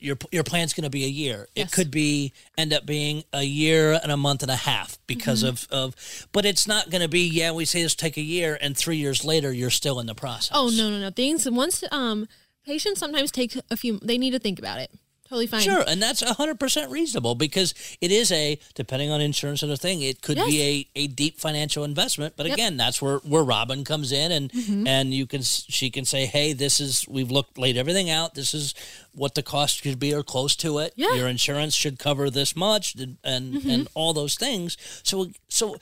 your 0.00 0.16
your 0.32 0.42
plan's 0.42 0.72
going 0.74 0.82
to 0.82 0.90
be 0.90 1.04
a 1.04 1.08
year. 1.08 1.46
It 1.54 1.70
could 1.70 1.92
be 1.92 2.32
end 2.58 2.72
up 2.72 2.84
being 2.86 3.22
a 3.32 3.44
year 3.44 3.92
and 4.02 4.10
a 4.10 4.16
month 4.16 4.42
and 4.42 4.50
a 4.50 4.56
half 4.56 4.98
because 5.06 5.44
Mm-hmm. 5.44 5.72
of 5.72 5.94
of. 5.94 6.26
But 6.32 6.44
it's 6.44 6.66
not 6.66 6.90
going 6.90 7.02
to 7.02 7.08
be 7.08 7.28
yeah. 7.28 7.52
We 7.52 7.66
say 7.66 7.82
this 7.84 7.94
take 7.94 8.16
a 8.16 8.20
year, 8.20 8.58
and 8.60 8.76
three 8.76 8.96
years 8.96 9.24
later 9.24 9.52
you're 9.52 9.70
still 9.70 10.00
in 10.00 10.06
the 10.06 10.14
process. 10.16 10.50
Oh 10.52 10.70
no, 10.76 10.90
no, 10.90 10.98
no. 10.98 11.10
Things 11.12 11.48
once 11.48 11.84
um 11.92 12.26
patients 12.64 12.98
sometimes 12.98 13.30
take 13.30 13.56
a 13.70 13.76
few 13.76 14.00
they 14.02 14.18
need 14.18 14.32
to 14.32 14.40
think 14.40 14.58
about 14.58 14.80
it. 14.80 14.90
Totally 15.28 15.46
fine. 15.48 15.60
Sure, 15.62 15.82
and 15.86 16.00
that's 16.00 16.20
hundred 16.22 16.60
percent 16.60 16.90
reasonable 16.90 17.34
because 17.34 17.74
it 18.00 18.12
is 18.12 18.30
a 18.30 18.58
depending 18.74 19.10
on 19.10 19.20
insurance 19.20 19.62
and 19.62 19.72
a 19.72 19.76
thing. 19.76 20.00
It 20.02 20.22
could 20.22 20.36
be 20.36 20.88
a, 20.94 21.00
a 21.04 21.06
deep 21.08 21.40
financial 21.40 21.82
investment, 21.82 22.34
but 22.36 22.46
Yep. 22.46 22.54
again, 22.54 22.76
that's 22.76 23.02
where 23.02 23.18
where 23.18 23.42
Robin 23.42 23.82
comes 23.84 24.12
in, 24.12 24.30
and 24.30 24.52
mm-hmm. 24.52 24.86
and 24.86 25.12
you 25.12 25.26
can 25.26 25.42
she 25.42 25.90
can 25.90 26.04
say, 26.04 26.26
hey, 26.26 26.52
this 26.52 26.78
is 26.80 27.04
we've 27.08 27.30
looked 27.30 27.58
laid 27.58 27.76
everything 27.76 28.08
out. 28.08 28.34
This 28.34 28.54
is 28.54 28.74
what 29.12 29.34
the 29.34 29.42
cost 29.42 29.82
could 29.82 29.98
be 29.98 30.14
or 30.14 30.22
close 30.22 30.54
to 30.56 30.78
it. 30.78 30.92
Yeah. 30.94 31.14
Your 31.14 31.26
insurance 31.28 31.74
should 31.74 31.98
cover 31.98 32.30
this 32.30 32.54
much, 32.54 32.94
and 32.94 33.16
and, 33.24 33.54
mm-hmm. 33.54 33.70
and 33.70 33.88
all 33.94 34.12
those 34.12 34.36
things. 34.36 34.76
So 35.02 35.30
so 35.48 35.76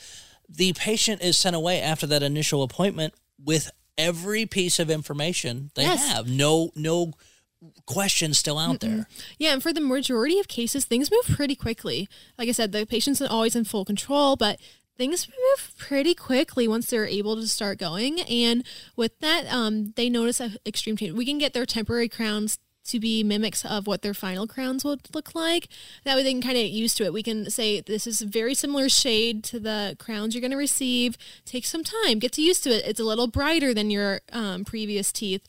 the 0.49 0.73
patient 0.73 1.23
is 1.23 1.37
sent 1.37 1.55
away 1.57 1.81
after 1.81 2.07
that 2.07 2.23
initial 2.23 2.63
appointment 2.63 3.15
with 3.43 3.71
every 3.99 4.47
piece 4.47 4.79
of 4.79 4.91
information 4.91 5.71
they 5.75 5.83
Yes. 5.83 6.09
have. 6.13 6.29
No 6.29 6.71
no 6.75 7.13
questions 7.87 8.39
still 8.39 8.59
out 8.59 8.81
there. 8.81 9.07
Yeah, 9.39 9.53
and 9.53 9.63
for 9.63 9.73
the 9.73 9.81
majority 9.81 10.39
of 10.39 10.49
cases, 10.49 10.85
things 10.85 11.11
move 11.11 11.37
pretty 11.37 11.55
quickly. 11.55 12.09
Like 12.39 12.49
I 12.49 12.53
said, 12.53 12.73
the 12.73 12.87
patient's 12.87 13.21
not 13.21 13.31
always 13.31 13.57
in 13.57 13.65
full 13.65 13.85
control, 13.85 14.37
but 14.37 14.59
things 14.97 15.29
move 15.29 15.75
pretty 15.77 16.15
quickly 16.15 16.69
once 16.69 16.87
they're 16.87 17.07
able 17.07 17.37
to 17.37 17.47
start 17.49 17.79
going. 17.79 18.21
And 18.21 18.65
with 18.97 19.19
that, 19.21 19.47
um, 19.53 19.93
they 19.97 20.09
notice 20.09 20.41
a 20.41 20.53
extreme 20.67 20.97
change. 20.97 21.13
We 21.13 21.27
can 21.27 21.39
get 21.39 21.53
their 21.53 21.67
temporary 21.67 22.09
crowns 22.09 22.59
to 22.87 23.01
be 23.01 23.25
mimics 23.25 23.65
of 23.65 23.87
what 23.87 24.03
their 24.03 24.15
final 24.15 24.47
crowns 24.47 24.85
would 24.85 25.01
look 25.15 25.35
like. 25.35 25.69
That 26.05 26.17
way 26.17 26.23
they 26.23 26.33
can 26.33 26.43
kind 26.43 26.57
of 26.57 26.63
get 26.63 26.71
used 26.71 26.97
to 26.99 27.05
it. 27.05 27.13
We 27.13 27.23
can 27.23 27.51
say 27.51 27.81
this 27.81 28.07
is 28.07 28.21
a 28.21 28.27
very 28.27 28.55
similar 28.55 28.89
shade 28.89 29.43
to 29.45 29.59
the 29.59 29.97
crowns 29.99 30.35
you're 30.35 30.43
going 30.43 30.51
to 30.51 30.57
receive. 30.57 31.17
Take 31.45 31.65
some 31.65 31.83
time, 31.83 32.19
get 32.19 32.33
to 32.33 32.43
used 32.43 32.63
to 32.65 32.71
it. 32.71 32.87
It's 32.87 33.01
a 33.01 33.05
little 33.05 33.27
brighter 33.27 33.73
than 33.73 33.91
your 33.91 34.21
um, 34.33 34.65
previous 34.65 35.13
teeth. 35.13 35.47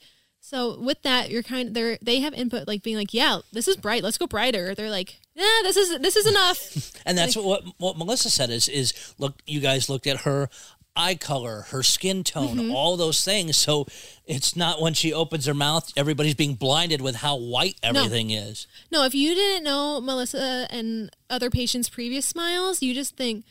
So 0.48 0.80
with 0.80 1.02
that, 1.02 1.32
you're 1.32 1.42
kind 1.42 1.70
of 1.70 1.74
they 1.74 1.98
they 2.04 2.20
have 2.20 2.34
input 2.36 2.68
like 2.68 2.84
being 2.84 2.98
like, 2.98 3.14
yeah, 3.16 3.40
this 3.52 3.68
is 3.68 3.78
bright. 3.78 4.04
Let's 4.04 4.20
go 4.20 4.28
brighter. 4.28 4.76
They're 4.76 4.92
like, 4.92 5.18
yeah, 5.34 5.62
this 5.64 5.76
is 5.76 5.98
this 6.00 6.16
is 6.16 6.28
enough. 6.28 6.92
And 7.08 7.18
that's 7.18 7.36
what 7.36 7.64
what 7.80 7.98
Melissa 7.98 8.30
said 8.30 8.50
is 8.52 8.68
is 8.68 8.94
look 9.18 9.34
you 9.48 9.60
guys 9.60 9.90
looked 9.90 10.06
at 10.06 10.22
her 10.22 10.50
eye 10.96 11.16
color, 11.16 11.66
her 11.70 11.82
skin 11.84 12.24
tone, 12.24 12.58
Mm-hmm. 12.58 12.72
all 12.76 12.96
those 12.96 13.26
things. 13.26 13.58
So 13.58 13.86
it's 14.26 14.56
not 14.56 14.80
when 14.82 14.94
she 14.94 15.12
opens 15.12 15.46
her 15.48 15.54
mouth, 15.56 15.92
everybody's 15.98 16.36
being 16.36 16.54
blinded 16.54 17.02
with 17.02 17.16
how 17.18 17.38
white 17.38 17.76
everything 17.84 18.30
is. 18.30 18.68
no, 18.92 19.04
if 19.04 19.14
you 19.16 19.34
didn't 19.36 19.64
know 19.64 20.00
Melissa 20.00 20.68
and 20.70 21.10
other 21.30 21.50
patients' 21.50 21.90
previous 21.90 22.26
smiles, 22.26 22.82
you 22.84 22.94
just 22.94 23.18
think 23.18 23.46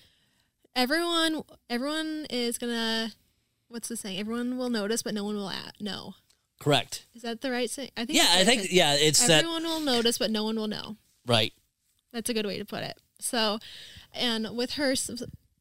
everyone 0.76 1.42
everyone 1.68 2.26
is 2.30 2.56
gonna 2.58 3.12
what's 3.68 3.88
the 3.88 3.96
saying? 3.96 4.18
Everyone 4.20 4.56
will 4.58 4.70
notice, 4.70 5.02
but 5.02 5.14
no 5.14 5.24
one 5.24 5.34
will 5.34 5.48
a- 5.48 5.72
know. 5.80 6.14
Correct. 6.64 7.04
Is 7.14 7.20
that 7.20 7.42
the 7.42 7.50
right 7.50 7.70
thing? 7.70 7.90
I 7.94 8.06
think. 8.06 8.16
Yeah, 8.18 8.26
I 8.30 8.44
think 8.44 8.68
yeah, 8.72 8.94
it's 8.94 9.26
that 9.26 9.44
everyone 9.44 9.64
will 9.64 9.80
notice, 9.80 10.16
but 10.16 10.30
no 10.30 10.44
one 10.44 10.56
will 10.56 10.66
know. 10.66 10.96
right. 11.26 11.52
That's 12.10 12.30
a 12.30 12.34
good 12.34 12.46
way 12.46 12.56
to 12.56 12.64
put 12.64 12.82
it. 12.82 12.96
So, 13.18 13.58
and 14.14 14.56
with 14.56 14.74
her 14.74 14.94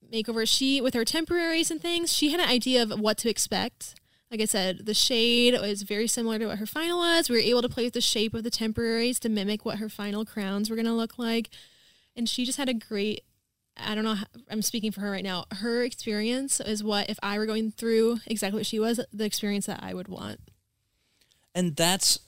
makeover, 0.09 0.47
she 0.47 0.79
with 0.79 0.93
her 0.93 1.03
temporaries 1.03 1.69
and 1.69 1.81
things, 1.81 2.13
she 2.13 2.31
had 2.31 2.39
an 2.39 2.47
idea 2.47 2.81
of 2.81 2.97
what 2.97 3.17
to 3.17 3.29
expect. 3.29 3.95
Like 4.31 4.39
I 4.39 4.45
said, 4.45 4.85
the 4.85 4.93
shade 4.93 5.59
was 5.59 5.81
very 5.81 6.07
similar 6.07 6.39
to 6.39 6.45
what 6.45 6.59
her 6.59 6.65
final 6.65 6.99
was. 6.99 7.29
We 7.29 7.35
were 7.35 7.41
able 7.41 7.63
to 7.63 7.69
play 7.69 7.83
with 7.83 7.93
the 7.93 8.01
shape 8.01 8.33
of 8.33 8.43
the 8.43 8.49
temporaries 8.49 9.19
to 9.19 9.29
mimic 9.29 9.65
what 9.65 9.79
her 9.79 9.89
final 9.89 10.23
crowns 10.23 10.69
were 10.69 10.77
going 10.77 10.85
to 10.85 10.93
look 10.93 11.19
like. 11.19 11.49
And 12.15 12.29
she 12.29 12.45
just 12.45 12.57
had 12.57 12.69
a 12.69 12.73
great 12.73 13.25
I 13.75 13.93
don't 13.93 14.05
know. 14.05 14.15
How, 14.15 14.25
I'm 14.49 14.61
speaking 14.61 14.93
for 14.93 15.01
her 15.01 15.11
right 15.11 15.23
now. 15.23 15.45
Her 15.51 15.83
experience 15.83 16.61
is 16.61 16.81
what 16.81 17.09
if 17.09 17.19
I 17.21 17.37
were 17.37 17.45
going 17.45 17.71
through 17.71 18.19
exactly 18.25 18.59
what 18.59 18.67
she 18.67 18.79
was, 18.79 19.01
the 19.11 19.25
experience 19.25 19.65
that 19.65 19.81
I 19.83 19.93
would 19.93 20.07
want. 20.07 20.39
And 21.55 21.75
that's 21.75 22.19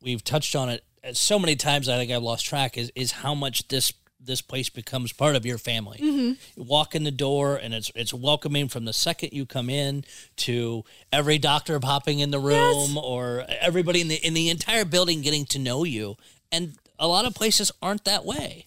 we've 0.00 0.24
touched 0.24 0.56
on 0.56 0.68
it 0.68 0.84
so 1.12 1.38
many 1.38 1.56
times. 1.56 1.88
I 1.88 1.96
think 1.96 2.10
I've 2.10 2.22
lost 2.22 2.44
track. 2.46 2.76
Is 2.76 2.90
is 2.94 3.12
how 3.12 3.34
much 3.34 3.68
this 3.68 3.92
this 4.24 4.40
place 4.40 4.68
becomes 4.68 5.12
part 5.12 5.34
of 5.34 5.44
your 5.44 5.58
family. 5.58 5.98
Mm-hmm. 5.98 6.60
You 6.60 6.62
walk 6.64 6.94
in 6.94 7.02
the 7.04 7.10
door 7.10 7.56
and 7.56 7.74
it's 7.74 7.90
it's 7.94 8.14
welcoming 8.14 8.68
from 8.68 8.84
the 8.84 8.92
second 8.92 9.32
you 9.32 9.46
come 9.46 9.68
in 9.68 10.04
to 10.36 10.84
every 11.12 11.38
doctor 11.38 11.78
popping 11.80 12.20
in 12.20 12.30
the 12.30 12.38
room 12.38 12.92
Yes. 12.92 12.96
or 13.02 13.44
everybody 13.60 14.00
in 14.00 14.08
the 14.08 14.16
in 14.16 14.34
the 14.34 14.48
entire 14.48 14.84
building 14.84 15.22
getting 15.22 15.44
to 15.46 15.58
know 15.58 15.84
you. 15.84 16.16
And 16.52 16.74
a 16.98 17.08
lot 17.08 17.24
of 17.24 17.34
places 17.34 17.72
aren't 17.82 18.04
that 18.04 18.24
way. 18.24 18.66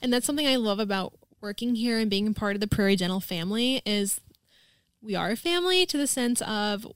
And 0.00 0.12
that's 0.12 0.24
something 0.24 0.46
I 0.46 0.56
love 0.56 0.78
about 0.78 1.12
working 1.40 1.74
here 1.74 1.98
and 1.98 2.08
being 2.08 2.32
part 2.32 2.56
of 2.56 2.60
the 2.60 2.66
Prairie 2.66 2.96
Dental 2.96 3.20
family 3.20 3.82
is 3.84 4.20
we 5.02 5.14
are 5.14 5.30
a 5.30 5.36
family 5.36 5.84
to 5.86 5.98
the 5.98 6.06
sense 6.06 6.40
of 6.42 6.86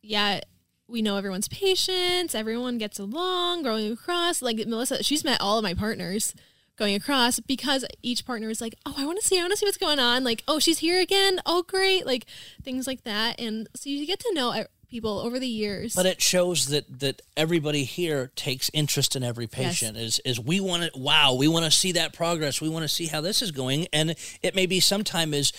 yeah, 0.00 0.40
we 0.88 1.02
know 1.02 1.16
everyone's 1.16 1.48
patients, 1.48 2.34
everyone 2.34 2.78
gets 2.78 2.98
along, 2.98 3.62
going 3.62 3.92
across. 3.92 4.42
Like 4.42 4.66
Melissa, 4.66 5.02
she's 5.02 5.24
met 5.24 5.40
all 5.40 5.58
of 5.58 5.62
my 5.62 5.74
partners 5.74 6.34
going 6.76 6.94
across 6.94 7.40
because 7.40 7.84
each 8.02 8.24
partner 8.24 8.48
is 8.48 8.60
like, 8.60 8.74
"Oh, 8.86 8.94
I 8.96 9.04
want 9.04 9.20
to 9.20 9.26
see, 9.26 9.38
I 9.38 9.42
want 9.42 9.52
to 9.52 9.56
see 9.58 9.66
what's 9.66 9.76
going 9.76 9.98
on." 9.98 10.24
Like, 10.24 10.42
"Oh, 10.48 10.58
she's 10.58 10.78
here 10.78 11.00
again. 11.00 11.40
Oh, 11.44 11.62
great." 11.62 12.06
Like 12.06 12.26
things 12.62 12.86
like 12.86 13.04
that. 13.04 13.38
And 13.38 13.68
so 13.74 13.90
you 13.90 14.06
get 14.06 14.20
to 14.20 14.32
know 14.32 14.64
people 14.88 15.18
over 15.18 15.38
the 15.38 15.48
years. 15.48 15.94
But 15.94 16.06
it 16.06 16.22
shows 16.22 16.66
that 16.66 17.00
that 17.00 17.22
everybody 17.36 17.84
here 17.84 18.32
takes 18.36 18.70
interest 18.72 19.14
in 19.14 19.22
every 19.22 19.46
patient. 19.46 19.96
Is 19.96 20.20
is 20.24 20.40
we 20.40 20.60
want 20.60 20.84
to 20.84 20.98
wow, 20.98 21.34
we 21.34 21.48
want 21.48 21.64
to 21.64 21.70
see 21.70 21.92
that 21.92 22.12
progress. 22.12 22.60
We 22.60 22.68
want 22.68 22.84
to 22.84 22.88
see 22.88 23.06
how 23.06 23.20
this 23.20 23.42
is 23.42 23.50
going, 23.50 23.86
and 23.92 24.14
it 24.42 24.54
may 24.54 24.66
be 24.66 24.80
sometime 24.80 25.34
is 25.34 25.52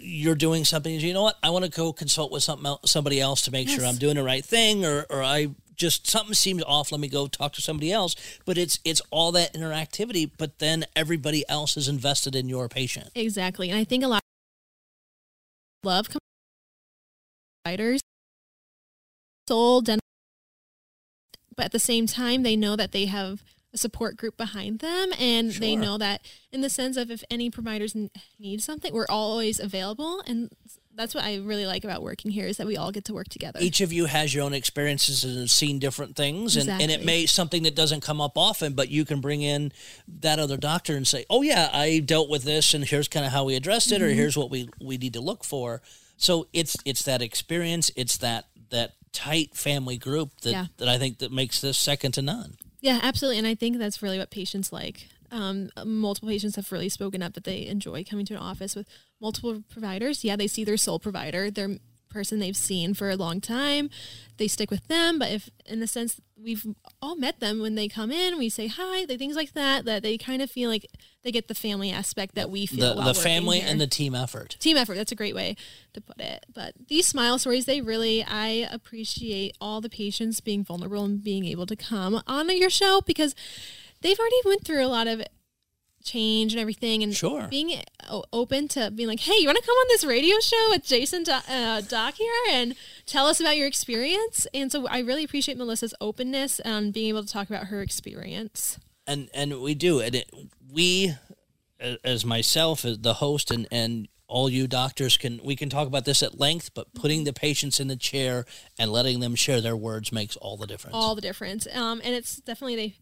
you're 0.00 0.34
doing 0.34 0.64
something. 0.64 0.92
You 0.98 1.14
know 1.14 1.22
what? 1.22 1.36
I 1.42 1.50
want 1.50 1.64
to 1.64 1.70
go 1.70 1.92
consult 1.92 2.32
with 2.32 2.42
something 2.42 2.66
else, 2.66 2.90
somebody 2.90 3.20
else 3.20 3.42
to 3.42 3.50
make 3.50 3.68
sure 3.68 3.84
I'm 3.84 3.96
doing 3.96 4.16
the 4.16 4.22
right 4.22 4.44
thing, 4.44 4.84
or 4.84 5.06
or 5.10 5.22
I 5.22 5.48
just 5.74 6.06
something 6.06 6.34
seems 6.34 6.62
off. 6.64 6.90
Let 6.92 7.00
me 7.00 7.08
go 7.08 7.26
talk 7.26 7.52
to 7.54 7.62
somebody 7.62 7.92
else. 7.92 8.16
But 8.44 8.58
it's 8.58 8.80
it's 8.84 9.02
all 9.10 9.32
that 9.32 9.54
interactivity. 9.54 10.30
But 10.36 10.58
then 10.58 10.84
everybody 10.94 11.44
else 11.48 11.76
is 11.76 11.88
invested 11.88 12.34
in 12.34 12.48
your 12.48 12.68
patient. 12.68 13.10
Exactly. 13.14 13.70
And 13.70 13.78
I 13.78 13.84
think 13.84 14.02
a 14.04 14.08
lot 14.08 14.22
of 15.82 15.86
love 15.86 16.08
providers 17.64 18.00
soul 19.48 19.80
dental 19.80 20.00
but 21.56 21.66
at 21.66 21.72
the 21.72 21.78
same 21.78 22.06
time 22.06 22.42
they 22.42 22.56
know 22.56 22.74
that 22.74 22.92
they 22.92 23.06
have 23.06 23.42
a 23.76 23.78
support 23.78 24.16
group 24.16 24.36
behind 24.36 24.78
them 24.80 25.10
and 25.18 25.52
they 25.52 25.76
know 25.76 25.98
that 25.98 26.22
in 26.50 26.60
the 26.62 26.70
sense 26.70 26.96
of 26.96 27.10
if 27.10 27.22
any 27.30 27.50
providers 27.50 27.94
n- 27.94 28.10
need 28.38 28.62
something 28.62 28.92
we're 28.92 29.06
always 29.08 29.60
available 29.60 30.22
and 30.26 30.50
that's 30.94 31.14
what 31.14 31.24
I 31.24 31.36
really 31.36 31.66
like 31.66 31.84
about 31.84 32.02
working 32.02 32.30
here 32.30 32.46
is 32.46 32.56
that 32.56 32.66
we 32.66 32.78
all 32.78 32.90
get 32.90 33.04
to 33.04 33.12
work 33.12 33.28
together. 33.28 33.58
each 33.60 33.82
of 33.82 33.92
you 33.92 34.06
has 34.06 34.34
your 34.34 34.44
own 34.44 34.54
experiences 34.54 35.24
and 35.24 35.50
seen 35.50 35.78
different 35.78 36.16
things 36.16 36.56
and, 36.56 36.70
and 36.70 36.90
it 36.90 37.04
may 37.04 37.26
something 37.26 37.64
that 37.64 37.74
doesn't 37.76 38.00
come 38.00 38.18
up 38.20 38.38
often 38.38 38.72
but 38.72 38.88
you 38.88 39.04
can 39.04 39.20
bring 39.20 39.42
in 39.42 39.72
that 40.08 40.38
other 40.38 40.56
doctor 40.56 40.96
and 40.96 41.06
say 41.06 41.26
oh 41.28 41.42
yeah 41.42 41.68
i 41.72 41.98
dealt 41.98 42.30
with 42.30 42.44
this 42.44 42.72
and 42.74 42.84
here's 42.86 43.08
kind 43.08 43.26
of 43.26 43.32
how 43.32 43.44
we 43.44 43.54
addressed 43.54 43.92
it 43.92 44.00
or 44.00 44.06
Mm-hmm. 44.06 44.16
here's 44.16 44.36
what 44.38 44.50
we 44.50 44.68
we 44.80 44.96
need 44.96 45.12
to 45.12 45.20
look 45.20 45.44
for 45.44 45.82
so 46.16 46.46
it's 46.54 46.76
it's 46.86 47.02
that 47.02 47.20
experience 47.20 47.90
it's 47.96 48.16
that 48.18 48.46
that 48.70 48.94
tight 49.12 49.54
family 49.54 49.96
group 49.98 50.30
that 50.42 50.50
Yeah. 50.50 50.66
that 50.78 50.88
i 50.88 50.96
think 50.98 51.18
that 51.18 51.30
makes 51.32 51.60
this 51.60 51.76
second 51.78 52.12
to 52.12 52.22
none 52.22 52.56
Yeah, 52.80 53.00
absolutely. 53.02 53.38
And 53.38 53.46
I 53.46 53.54
think 53.54 53.78
that's 53.78 54.02
really 54.02 54.18
what 54.18 54.30
patients 54.30 54.72
like. 54.72 55.08
Um, 55.30 55.70
multiple 55.84 56.28
patients 56.28 56.56
have 56.56 56.70
really 56.70 56.88
spoken 56.88 57.22
up 57.22 57.34
that 57.34 57.44
they 57.44 57.66
enjoy 57.66 58.04
coming 58.04 58.26
to 58.26 58.34
an 58.34 58.40
office 58.40 58.76
with 58.76 58.86
multiple 59.20 59.62
providers. 59.68 60.22
Yeah, 60.24 60.36
they 60.36 60.46
see 60.46 60.62
their 60.64 60.76
sole 60.76 60.98
provider, 61.00 61.50
their 61.50 61.78
person 62.16 62.38
they've 62.38 62.56
seen 62.56 62.94
for 62.94 63.10
a 63.10 63.16
long 63.16 63.40
time. 63.40 63.90
They 64.38 64.48
stick 64.48 64.70
with 64.70 64.88
them. 64.88 65.18
But 65.18 65.30
if, 65.30 65.50
in 65.66 65.80
the 65.80 65.86
sense, 65.86 66.20
we've 66.42 66.66
all 67.02 67.14
met 67.14 67.40
them 67.40 67.60
when 67.60 67.74
they 67.74 67.88
come 67.88 68.10
in, 68.10 68.38
we 68.38 68.48
say 68.48 68.66
hi, 68.68 69.04
they, 69.04 69.18
things 69.18 69.36
like 69.36 69.52
that, 69.52 69.84
that 69.84 70.02
they 70.02 70.16
kind 70.16 70.40
of 70.40 70.50
feel 70.50 70.70
like 70.70 70.86
they 71.22 71.30
get 71.30 71.48
the 71.48 71.54
family 71.54 71.90
aspect 71.90 72.34
that 72.36 72.48
we 72.48 72.64
feel. 72.64 72.94
the 72.94 73.02
the 73.02 73.14
family 73.14 73.60
here 73.60 73.68
and 73.68 73.80
the 73.80 73.86
team 73.86 74.14
effort 74.14 74.56
team 74.60 74.76
effort 74.76 74.94
that's 74.94 75.10
a 75.10 75.16
great 75.16 75.34
way 75.34 75.56
to 75.92 76.00
put 76.00 76.20
it 76.20 76.46
but 76.54 76.72
these 76.86 77.04
smile 77.04 77.36
stories 77.36 77.64
they 77.64 77.80
really 77.80 78.22
i 78.22 78.46
appreciate 78.70 79.56
all 79.60 79.80
the 79.80 79.88
patients 79.88 80.40
being 80.40 80.62
vulnerable 80.62 81.04
and 81.04 81.24
being 81.24 81.44
able 81.44 81.66
to 81.66 81.74
come 81.74 82.22
on 82.28 82.56
your 82.56 82.70
show 82.70 83.00
because 83.04 83.34
they've 84.02 84.20
already 84.20 84.40
went 84.44 84.64
through 84.64 84.86
a 84.86 84.86
lot 84.86 85.08
of 85.08 85.20
change 86.06 86.52
and 86.52 86.60
everything 86.60 87.02
and 87.02 87.14
Sure. 87.14 87.46
being 87.48 87.82
open 88.32 88.68
to 88.68 88.90
being 88.90 89.08
like 89.08 89.20
hey 89.20 89.34
you 89.38 89.46
want 89.46 89.58
to 89.58 89.64
come 89.64 89.74
on 89.74 89.86
this 89.88 90.04
radio 90.04 90.38
show 90.40 90.66
with 90.70 90.84
jason 90.84 91.24
Do- 91.24 91.32
uh, 91.48 91.80
doc 91.82 92.14
here 92.14 92.32
and 92.50 92.74
tell 93.04 93.26
us 93.26 93.40
about 93.40 93.56
your 93.56 93.66
experience 93.66 94.46
and 94.54 94.70
so 94.70 94.86
i 94.86 95.00
really 95.00 95.24
appreciate 95.24 95.58
melissa's 95.58 95.92
openness 96.00 96.60
and 96.60 96.92
being 96.92 97.08
able 97.08 97.22
to 97.24 97.28
talk 97.28 97.50
about 97.50 97.66
her 97.66 97.82
experience 97.82 98.78
and 99.06 99.28
and 99.34 99.60
we 99.60 99.74
do 99.74 100.00
and 100.00 100.14
it, 100.14 100.30
we 100.72 101.14
as 102.02 102.24
myself 102.24 102.84
as 102.84 102.98
the 103.00 103.14
host 103.14 103.50
and 103.50 103.66
and 103.70 104.08
all 104.28 104.50
you 104.50 104.66
doctors 104.66 105.16
can 105.16 105.40
we 105.44 105.54
can 105.54 105.68
talk 105.68 105.86
about 105.86 106.04
this 106.04 106.22
at 106.22 106.38
length 106.38 106.70
but 106.74 106.92
putting 106.94 107.24
the 107.24 107.32
patients 107.32 107.78
in 107.78 107.86
the 107.88 107.96
chair 107.96 108.44
and 108.78 108.90
letting 108.90 109.20
them 109.20 109.34
share 109.34 109.60
their 109.60 109.76
words 109.76 110.10
makes 110.10 110.36
all 110.36 110.56
the 110.56 110.66
difference 110.66 110.94
all 110.96 111.14
the 111.14 111.20
difference. 111.20 111.66
Um, 111.72 112.00
and 112.02 112.12
it's 112.14 112.36
definitely 112.36 112.76
they, 112.76 112.94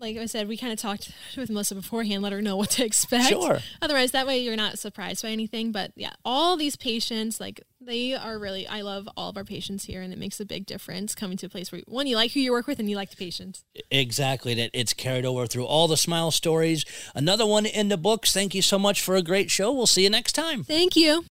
like 0.00 0.16
I 0.16 0.26
said, 0.26 0.48
we 0.48 0.56
kind 0.56 0.72
of 0.72 0.78
talked 0.78 1.12
with 1.36 1.50
Melissa 1.50 1.74
beforehand, 1.74 2.22
let 2.22 2.32
her 2.32 2.42
know 2.42 2.56
what 2.56 2.70
to 2.70 2.84
expect. 2.84 3.28
Sure. 3.28 3.58
Otherwise, 3.82 4.12
that 4.12 4.26
way 4.26 4.38
you're 4.38 4.56
not 4.56 4.78
surprised 4.78 5.22
by 5.22 5.30
anything. 5.30 5.72
But 5.72 5.92
yeah, 5.94 6.12
all 6.24 6.56
these 6.56 6.76
patients, 6.76 7.38
like 7.40 7.60
they 7.80 8.14
are 8.14 8.38
really, 8.38 8.66
I 8.66 8.80
love 8.80 9.08
all 9.16 9.30
of 9.30 9.36
our 9.36 9.44
patients 9.44 9.84
here, 9.84 10.02
and 10.02 10.12
it 10.12 10.18
makes 10.18 10.40
a 10.40 10.44
big 10.44 10.66
difference 10.66 11.14
coming 11.14 11.36
to 11.38 11.46
a 11.46 11.48
place 11.48 11.70
where 11.70 11.82
one, 11.86 12.06
you 12.06 12.16
like 12.16 12.32
who 12.32 12.40
you 12.40 12.52
work 12.52 12.66
with, 12.66 12.78
and 12.78 12.88
you 12.88 12.96
like 12.96 13.10
the 13.10 13.16
patients. 13.16 13.64
exactly 13.90 14.54
that 14.54 14.70
it's 14.72 14.92
carried 14.94 15.24
over 15.24 15.46
through 15.46 15.64
all 15.64 15.88
the 15.88 15.96
smile 15.96 16.30
stories 16.30 16.84
another 17.14 17.46
one 17.46 17.66
in 17.66 17.88
the 17.88 17.96
books 17.96 18.32
thank 18.32 18.54
you 18.54 18.62
so 18.62 18.78
much 18.78 19.00
for 19.02 19.16
a 19.16 19.22
great 19.22 19.50
show 19.50 19.72
we'll 19.72 19.86
see 19.86 20.02
you 20.02 20.10
next 20.10 20.32
time 20.32 20.64
Thank 20.64 20.96
you. 20.96 21.24